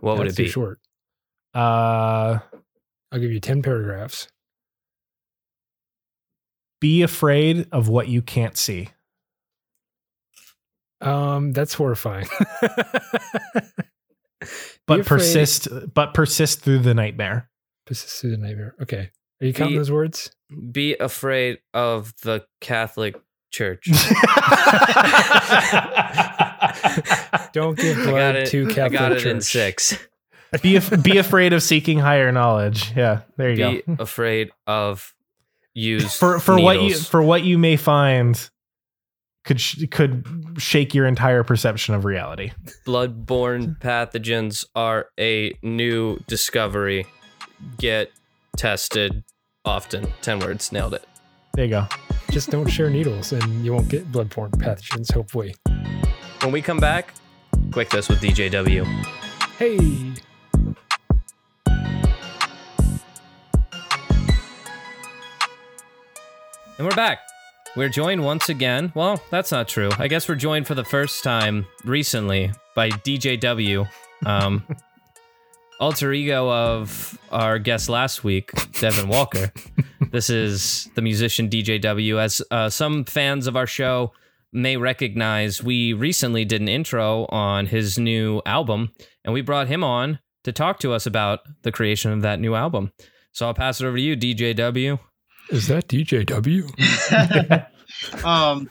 [0.00, 0.50] What would That's it too be?
[0.50, 0.78] short.
[1.56, 2.38] Uh,
[3.12, 4.28] I'll give you 10 paragraphs.
[6.80, 8.88] be afraid of what you can't see.
[11.00, 12.26] Um, that's horrifying.
[14.86, 17.50] But afraid- persist, but persist through the nightmare.
[17.86, 18.76] Persist through the nightmare.
[18.82, 19.10] Okay.
[19.40, 20.30] Are you counting Be- those words?
[20.70, 23.16] Be afraid of the Catholic
[23.50, 23.86] Church.
[27.52, 28.50] Don't give I got blood it.
[28.50, 29.26] to I Catholic got it Church.
[29.26, 29.98] in six.
[30.62, 32.92] Be af- be afraid of seeking higher knowledge.
[32.96, 33.94] Yeah, there you Be go.
[33.96, 35.14] Be afraid of
[35.74, 38.48] use for for what you for what you may find
[39.44, 40.26] could sh- could
[40.58, 42.52] shake your entire perception of reality.
[42.86, 47.06] bloodborne pathogens are a new discovery.
[47.78, 48.10] Get
[48.56, 49.22] tested
[49.64, 50.06] often.
[50.22, 50.72] Ten words.
[50.72, 51.04] Nailed it.
[51.54, 51.86] There you go.
[52.30, 55.54] Just don't share needles and you won't get bloodborne pathogens, hopefully.
[56.42, 57.14] When we come back,
[57.72, 58.84] quick this with DJW.
[59.58, 60.12] Hey.
[66.78, 67.20] And we're back.
[67.74, 68.92] We're joined once again.
[68.94, 69.88] Well, that's not true.
[69.98, 73.88] I guess we're joined for the first time recently by DJW,
[74.26, 74.62] um,
[75.80, 79.50] alter ego of our guest last week, Devin Walker.
[80.10, 82.20] this is the musician DJW.
[82.20, 84.12] As uh, some fans of our show
[84.52, 88.92] may recognize, we recently did an intro on his new album,
[89.24, 92.54] and we brought him on to talk to us about the creation of that new
[92.54, 92.92] album.
[93.32, 94.98] So I'll pass it over to you, DJW.
[95.50, 96.72] Is that DJW?
[98.24, 98.70] um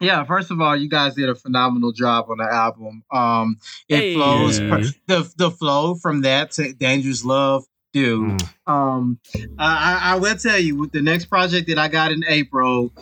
[0.00, 3.02] yeah first of all you guys did a phenomenal job on the album.
[3.12, 4.14] Um it Hey.
[4.14, 4.58] flows
[5.06, 8.42] the the flow from that to dangerous love dude.
[8.66, 9.18] Um
[9.58, 12.92] I, I I will tell you with the next project that i got in april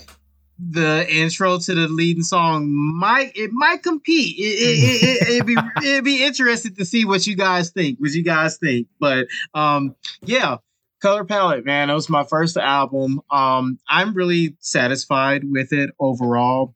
[0.59, 2.69] the intro to the leading song
[2.99, 4.37] might it might compete.
[4.39, 5.57] It, it, it, it, it'd be
[5.89, 8.89] it'd be interesting to see what you guys think what you guys think.
[8.99, 10.57] But um yeah
[11.01, 11.91] color palette man.
[11.91, 13.21] It was my first album.
[13.31, 16.75] Um i'm really satisfied with it overall.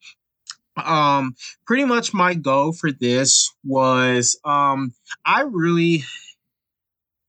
[0.76, 1.34] Um
[1.66, 4.94] pretty much my goal for this was um
[5.24, 6.04] i really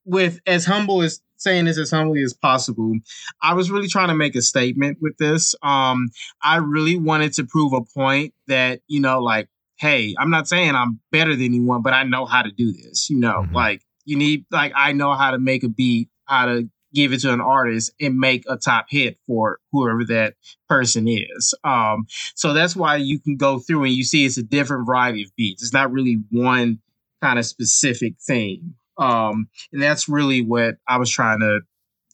[0.05, 2.93] with as humble as saying this as humbly as possible
[3.41, 5.55] i was really trying to make a statement with this.
[5.61, 6.09] Um
[6.41, 10.73] i really wanted to prove a point that you know like hey i'm not saying
[10.75, 13.53] i'm better than anyone but i know how to do this you know Mhm.
[13.53, 17.19] like you need like i know how to make a beat how to give it
[17.21, 20.35] to an artist and make a top hit for whoever that
[20.69, 24.43] person is um so that's why you can go through and you see it's a
[24.43, 26.79] different variety of beats it's not really one
[27.21, 31.59] kind of specific theme um and that's really what i was trying to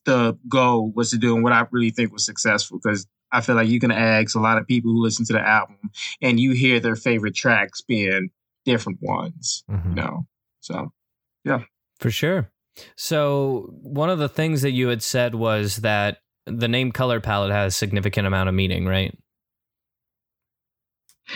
[0.06, 3.56] the goal was to do and what i really think was successful because i feel
[3.56, 5.78] like you can ask a lot of people who listen to the album
[6.22, 8.30] and you hear their favorite tracks being
[8.66, 9.90] different ones Mhm.
[9.90, 10.26] you know
[10.62, 10.92] so
[11.46, 11.62] yeah.
[12.00, 12.52] For sure.
[12.96, 17.52] So one of the things that you had said was that the name color palette
[17.52, 19.16] has a significant amount of meaning, right?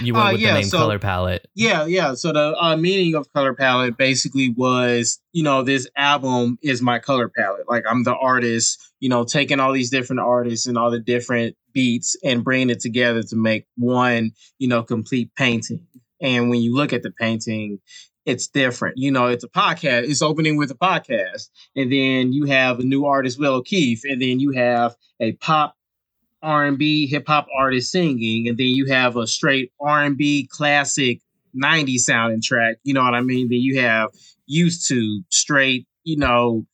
[0.01, 1.47] You went Uh, with yeah, the name so- color palette.
[1.53, 2.15] Yeah, yeah.
[2.15, 6.97] So the uh, meaning of color palette basically was, you know, this album is my
[6.97, 7.69] color palette.
[7.69, 11.55] Like I'm the artist, you know, taking all these different artists and all the different
[11.73, 15.85] beats and bringing it together to make one, you know, complete painting.
[16.19, 17.79] And when you look at the painting,
[18.25, 18.97] it's different.
[18.97, 20.09] You know, it's a podcast.
[20.09, 24.21] It's opening with a podcast, and then you have a new artist, Will O'Keefe, and
[24.21, 25.75] then you have a pop
[26.41, 31.21] R&B hip hop artist singing, and then you have a straight R&B classic
[31.53, 32.77] 90s sounding track.
[32.83, 33.47] You know what I mean?
[33.49, 34.09] Then you have
[34.45, 36.65] used to straight, you know,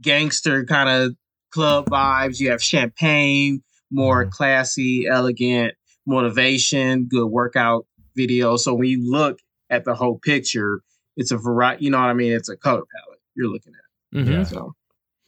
[0.00, 1.16] gangster kind of
[1.50, 2.40] club vibes.
[2.40, 4.30] You have champagne, more Mhm.
[4.30, 5.74] classy, elegant,
[6.06, 7.86] motivation, good workout
[8.16, 8.56] video.
[8.56, 9.38] So when you look
[9.72, 10.82] at the whole picture,
[11.16, 11.86] it's a variety.
[11.86, 12.32] You know what I mean?
[12.32, 14.18] It's a color palette you're looking at.
[14.18, 14.30] Mhm.
[14.30, 14.42] Yeah.
[14.44, 14.74] So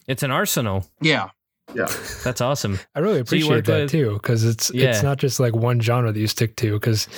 [0.06, 0.86] It's an arsenal.
[1.00, 1.30] yeah,
[1.74, 1.86] yeah.
[2.24, 2.78] That's awesome.
[2.94, 4.90] I really appreciate worked that with- too, because it's Yeah.
[4.90, 6.74] it's not just like one genre that you stick to.
[6.74, 7.08] Because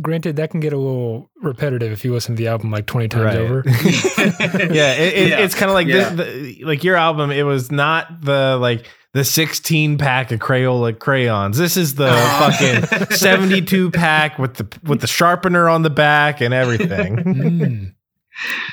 [0.00, 3.08] granted, that can get a little repetitive if you listen to the album like twenty
[3.08, 3.38] times Right.
[3.38, 3.62] over.
[3.66, 5.38] yeah, it, it, Yeah.
[5.40, 6.10] it's kind of like Yeah.
[6.10, 7.30] this, the, like your album.
[7.30, 11.58] It was not the like the 16 pack of Crayola crayons.
[11.58, 16.40] This is the Uh, fucking 72 pack with the with the sharpener on the back
[16.40, 17.94] and everything.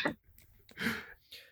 [0.08, 0.16] Mm.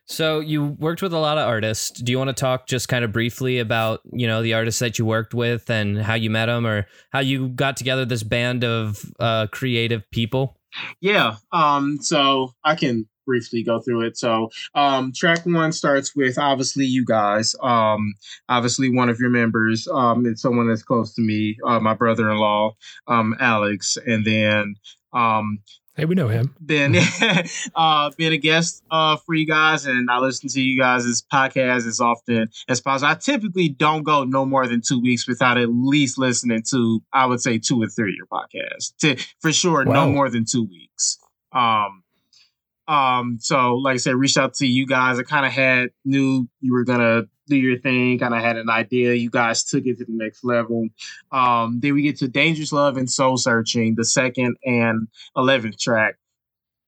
[0.07, 1.99] So you worked with a lot of artists.
[1.99, 4.99] Do you want to talk just kind of briefly about you know the artists that
[4.99, 8.63] you worked with and how you met them, or how you got together this band
[8.63, 10.57] of uh, creative people?
[11.01, 11.37] Yeah.
[11.51, 14.17] Um, so I can briefly go through it.
[14.17, 17.55] So um track one starts with obviously you guys.
[17.61, 18.13] Um
[18.49, 19.87] obviously one of your members.
[19.87, 22.75] Um it's someone that's close to me, uh my brother in law,
[23.07, 24.75] um, Alex, and then
[25.13, 25.59] um
[25.97, 26.53] Hey, we know him.
[26.65, 26.93] been
[27.75, 31.87] uh been a guest uh for you guys and I listen to you guys' podcast
[31.87, 33.11] as often as possible.
[33.11, 37.25] I typically don't go no more than two weeks without at least listening to I
[37.25, 38.93] would say two or three of your podcasts.
[38.99, 39.93] To for sure, Wow.
[39.93, 41.17] no more than two weeks.
[41.53, 42.03] Um
[42.87, 45.19] um so like I said, reached out to you guys.
[45.19, 48.69] I kind of had knew you were gonna do your thing, kind of had an
[48.69, 49.13] idea.
[49.13, 50.87] You guys took it to the next level.
[51.31, 55.07] Um then we get to Dangerous Love and Soul Searching, the second and
[55.37, 56.15] 11th track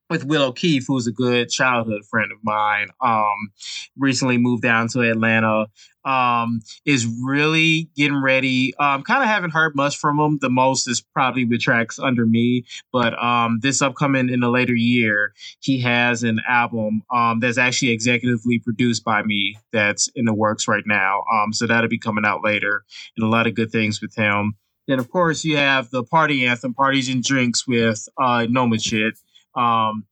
[0.09, 2.89] with Willow Keefe, who's a good childhood friend of mine.
[3.01, 3.51] Um,
[3.97, 5.67] recently moved down to Atlanta.
[6.05, 8.73] Um, is really getting ready.
[8.79, 10.37] Um, kind of haven't heard much from him.
[10.39, 14.73] The most is probably with tracks under me, but um, this upcoming in the later
[14.73, 19.57] year, he has an album um that's actually executively produced by me.
[19.73, 21.23] That's in the works right now.
[21.33, 22.85] Um, so that'll be coming out later,
[23.17, 24.53] and a lot of good things with him.
[24.87, 29.15] Then of course you have the party anthem, parties and drinks with uh Nomad Shit
[29.57, 30.05] um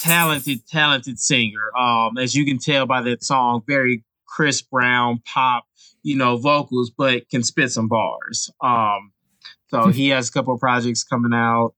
[0.00, 1.76] talented talented singer.
[1.76, 5.64] Um as you can tell by that song very chris brown pop
[6.02, 8.50] you know vocals but can spit some bars.
[8.62, 9.12] Um
[9.68, 11.74] so he has a couple of projects coming out.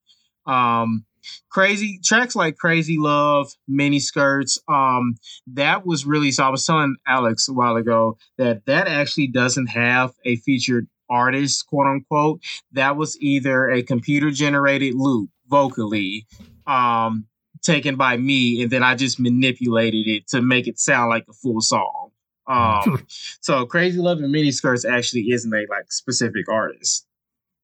[0.47, 1.05] Um
[1.51, 5.17] crazy tracks like crazy love mini skirts um
[5.49, 9.67] that was really so i was telling alex a while ago that that actually doesn't
[9.67, 12.41] have a featured artist quote unquote.
[12.73, 16.27] That was either a computer generated loop vocally
[16.67, 17.27] um
[17.63, 21.33] taken by me and then I just manipulated it to make it sound like a
[21.33, 22.11] full song.
[22.47, 23.05] Um
[23.41, 27.07] so Crazy Love and Mini Skirts actually isn't a like specific artist.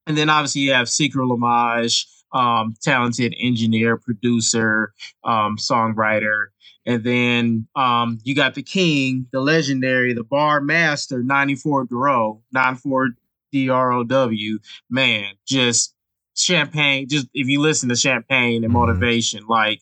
[0.06, 4.92] And then obviously you have Secret Lamage, um, talented engineer, producer,
[5.24, 6.46] um, songwriter.
[6.84, 13.10] And then um, you got the king, the legendary, the bar master, 94 Dro, 94
[13.52, 14.58] D R O W.
[14.90, 15.94] Man, just
[16.36, 18.78] champagne just if you listen to champagne and Mhm.
[18.78, 19.80] motivation like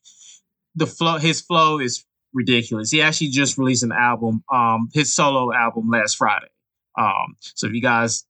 [0.75, 2.91] the flow his flow is ridiculous.
[2.91, 6.49] He actually just released an album um his solo album last friday.
[6.99, 8.25] Um so if you guys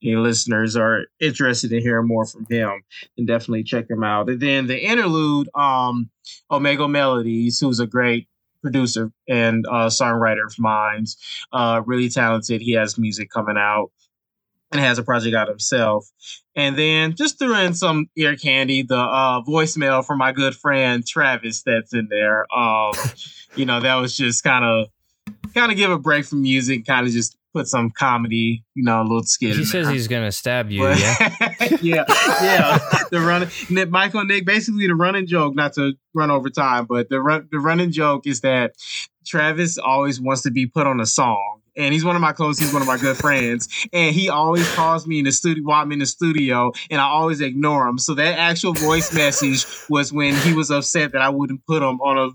[0.00, 2.82] your listeners are interested in hearing more from him
[3.16, 4.28] then definitely check him out.
[4.28, 6.10] And then the interlude um
[6.50, 8.28] omega melodies who's a great
[8.62, 11.04] producer and uh songwriter of mine
[11.52, 12.60] uh really talented.
[12.60, 13.90] He has music coming out
[14.72, 16.08] and has a project out himself.
[16.54, 21.06] And then just threw in some ear candy, the uh, voicemail from my good friend
[21.06, 22.46] Travis that's in there.
[22.56, 22.92] Um,
[23.56, 24.88] you know, that was just kind of
[25.54, 29.00] kind of give a break from music, kind of just put some comedy, you know,
[29.00, 29.56] a little skit.
[29.56, 29.94] He says there.
[29.94, 30.80] he's gonna stab you.
[30.80, 31.78] But- Yeah.
[31.80, 32.04] yeah,
[32.42, 32.78] yeah.
[33.10, 36.86] The running Nick, Michael and Nick, basically the running joke, not to run over time,
[36.86, 38.72] but the run the running joke is that
[39.26, 41.55] Travis always wants to be put on a song.
[41.76, 43.68] And he's one of my close, he's one of my good friends.
[43.92, 47.04] And he always calls me in the studio while I'm in the studio, and I
[47.04, 47.98] always ignore him.
[47.98, 52.00] So that actual voice message was when he was upset that I wouldn't put him
[52.00, 52.30] on a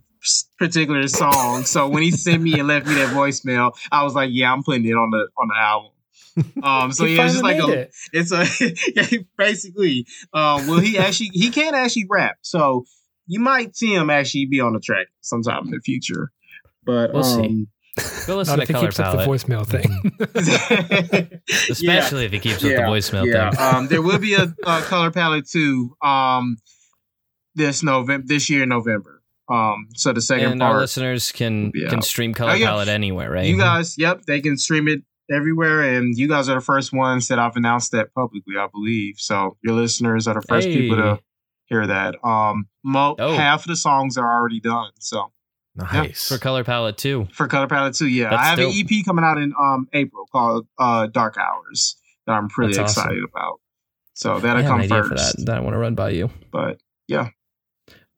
[0.58, 1.64] particular song.
[1.64, 4.64] So when he sent me and left me that voicemail, I was like, Yeah, I'm
[4.64, 5.92] putting it on the on the album.
[6.64, 7.96] Um, so yeah, it's just like a it.
[8.14, 8.46] it's a
[8.96, 10.06] yeah, basically.
[10.34, 12.86] Um, well, he actually he can't actually rap, so
[13.28, 16.32] you might see him actually be on the track sometime in the future.
[16.84, 17.68] But We'll see.
[18.26, 21.42] Go listen Not to if he Color keeps up the Palette, voicemail thing.
[21.70, 23.52] especially if he keeps up the voicemail yeah.
[23.52, 23.60] thing.
[23.76, 25.96] um, there will be a, a color palette too.
[26.02, 26.58] Um,
[27.56, 29.22] this November, this year in November.
[29.50, 32.68] Um, so the second And our part, listeners can can stream Color Oh, yeah.
[32.68, 33.46] Palette anywhere, right?
[33.46, 37.28] you guys, yep, they can stream it everywhere, and you guys are the first ones
[37.28, 39.16] that I've announced that publicly, I believe.
[39.18, 41.20] So your listeners are the first people to
[41.66, 42.16] hear that.
[42.24, 43.34] Um, mo- Oh.
[43.36, 44.92] half of the songs are already done.
[45.00, 45.32] So
[45.76, 46.28] Nice.
[46.28, 47.28] for color palette too.
[47.34, 48.08] for Color Palette too.
[48.08, 48.74] Yeah, That's I have dope.
[48.74, 51.96] an EP coming out in um April called uh Dark Hours
[52.28, 53.04] that I'm pretty That's awesome.
[53.12, 53.60] excited about.
[54.14, 55.38] So that'll come first.
[55.38, 56.30] that that I want to run by you.
[56.52, 56.78] But
[57.08, 57.30] yeah.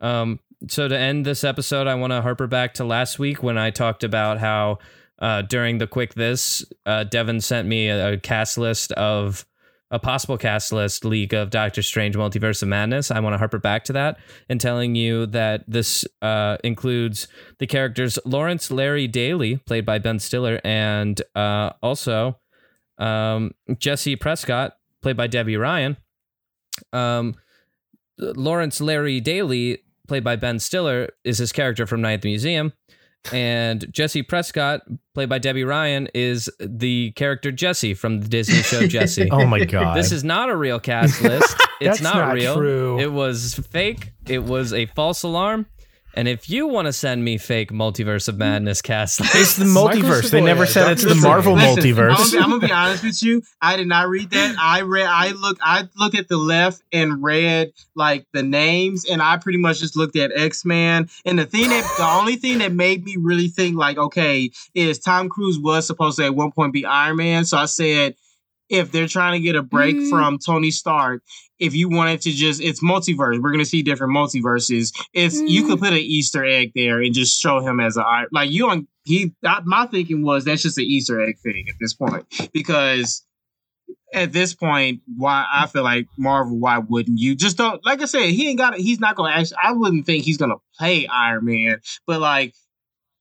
[0.01, 3.57] Um, so to end this episode, I want to harper back to last week when
[3.57, 4.79] I talked about how
[5.19, 9.45] uh, during the quick this, uh, Devin sent me a, a cast list of
[9.93, 13.11] a possible cast list leak of Doctor Strange Multiverse of Madness.
[13.11, 14.17] I want to harper back to that
[14.49, 17.27] and telling you that this uh, includes
[17.59, 22.39] the characters Lawrence Larry Daley, played by Ben Stiller, and uh, also
[22.97, 25.95] um, Jessie Prescott, played by Debby Ryan.
[26.91, 27.35] Um,
[28.17, 32.73] Lawrence Larry Daley, played by Ben Stiller, is his character from Night at the Museum.
[33.31, 34.81] And Jessie Prescott,
[35.13, 39.29] played by Debby Ryan, is the character Jessie from the Disney show Jessie.
[39.31, 39.95] oh my god.
[39.97, 41.55] This is not a real cast list.
[41.81, 42.55] It's not, not real.
[42.55, 42.97] true.
[42.99, 44.13] It was fake.
[44.25, 45.65] It was a false alarm.
[46.15, 50.29] And if you want to send me fake Multiverse of Madness cast it's the multiverse.
[50.29, 51.77] They never said it's the Marvel Strange.
[51.77, 52.43] Listen, I'm multiverse.
[52.43, 53.41] I'm gonna be honest with you.
[53.61, 54.55] I did not read that.
[54.59, 55.07] I read.
[55.07, 55.57] I look.
[55.61, 59.97] I look at the left and read like the names, and I pretty much just
[59.97, 61.09] looked at X Men.
[61.25, 64.99] And the thing that the only thing that made me really think like, okay, is
[64.99, 67.45] Tom Cruise was supposed to at one point be Iron Man.
[67.45, 68.15] So I said,
[68.69, 70.09] if they're trying to get a break Mm.
[70.09, 71.21] from Tony Stark,
[71.59, 73.41] if you wanted to just, it's multiverse.
[73.41, 74.91] We're gonna see different multiverses.
[75.13, 78.27] It's you could put an Easter egg there and just show him as a Iron-
[78.31, 79.33] like you on he.
[79.45, 83.23] I, my thinking was that's just an Easter egg thing at this point because
[84.13, 87.83] at this point, why I feel like Marvel, why wouldn't you just don't?
[87.85, 88.75] Like I said, he ain't got.
[88.75, 89.57] He's not gonna actually.
[89.63, 92.53] I wouldn't think he's gonna play Iron Man, but like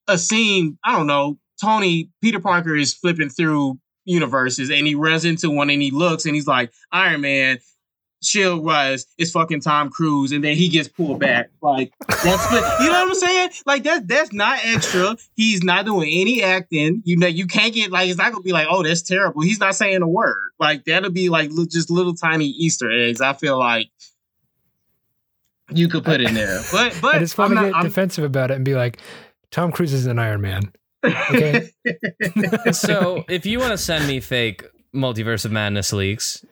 [0.08, 1.38] a scene, I don't know.
[1.60, 6.26] Tony Peter Parker is flipping through universes and he runs into one and he looks
[6.26, 7.58] and he's like Iron Man.
[8.24, 11.50] Shield was is fucking Tom Cruise, and then he gets pulled back.
[11.60, 13.50] Like that's what you know what I'm saying.
[13.66, 15.16] Like that's that's not extra.
[15.34, 17.02] He's not doing any acting.
[17.04, 19.42] You know, you can't get like it's not gonna be like, oh, that's terrible.
[19.42, 20.36] He's not saying a word.
[20.60, 23.20] Like that'll be like li- just little tiny Easter eggs.
[23.20, 23.88] I feel like
[25.72, 27.84] you could put in there, but but I just want I'm to not, get I'm-
[27.86, 28.98] defensive about it and be like,
[29.50, 30.72] Tom Cruise is an Iron Man.
[31.04, 31.68] Okay.
[32.72, 34.64] so if you want to send me fake
[34.94, 36.44] Multiverse of Madness leaks,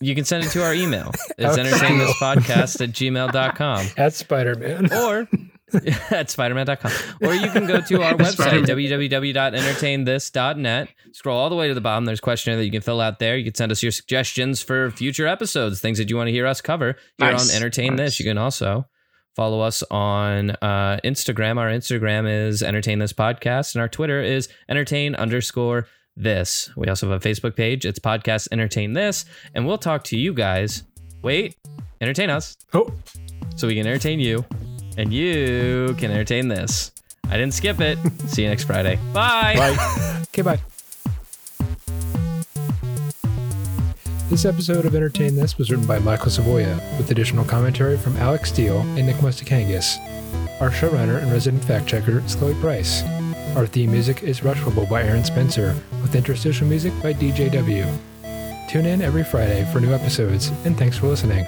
[0.00, 1.12] you can send it to our email.
[1.38, 1.70] It's Okay.
[1.70, 3.86] entertainthispodcast at gmail.com.
[3.96, 4.92] That's Spider Man.
[4.92, 5.28] or
[6.10, 6.92] at spiderman.com.
[7.26, 8.64] Or you can go to our website, Spider-Man.
[8.66, 10.88] www.entertainthis.net.
[11.12, 12.04] Scroll all the way to the bottom.
[12.04, 13.36] There's a questionnaire that you can fill out there.
[13.36, 16.46] You can send us your suggestions for future episodes, things that you want to hear
[16.46, 17.50] us cover here Nice.
[17.50, 18.06] on Entertain Nice.
[18.06, 18.20] This.
[18.20, 18.86] You can also
[19.34, 21.58] follow us on uh, Instagram.
[21.58, 25.86] Our Instagram is Entertain This Podcast, and our Twitter is Entertain underscore
[26.16, 26.70] this.
[26.76, 27.86] We also have a Facebook page.
[27.86, 30.84] It's Podcast Entertain This, and we'll talk to you guys.
[31.22, 31.56] Wait,
[32.00, 32.92] entertain us Oh,
[33.54, 34.44] so we can entertain you
[34.96, 36.90] and you can entertain this.
[37.28, 37.96] I didn't skip it.
[38.26, 38.96] See you next Friday.
[39.12, 39.54] Bye.
[39.56, 40.22] Bye.
[40.28, 40.60] okay, bye.
[44.32, 48.48] This episode of Entertain This was written by Michael Savoya, with additional commentary from Alex
[48.48, 49.98] Steele and Nick Mustakangas.
[50.58, 53.02] Our showrunner and resident fact checker is Chloe Price.
[53.56, 57.98] Our theme music is Rushable by Aaron Spencer, with interstitial music by DJW.
[58.70, 61.44] Tune in every Friday for new episodes, and thanks for listening.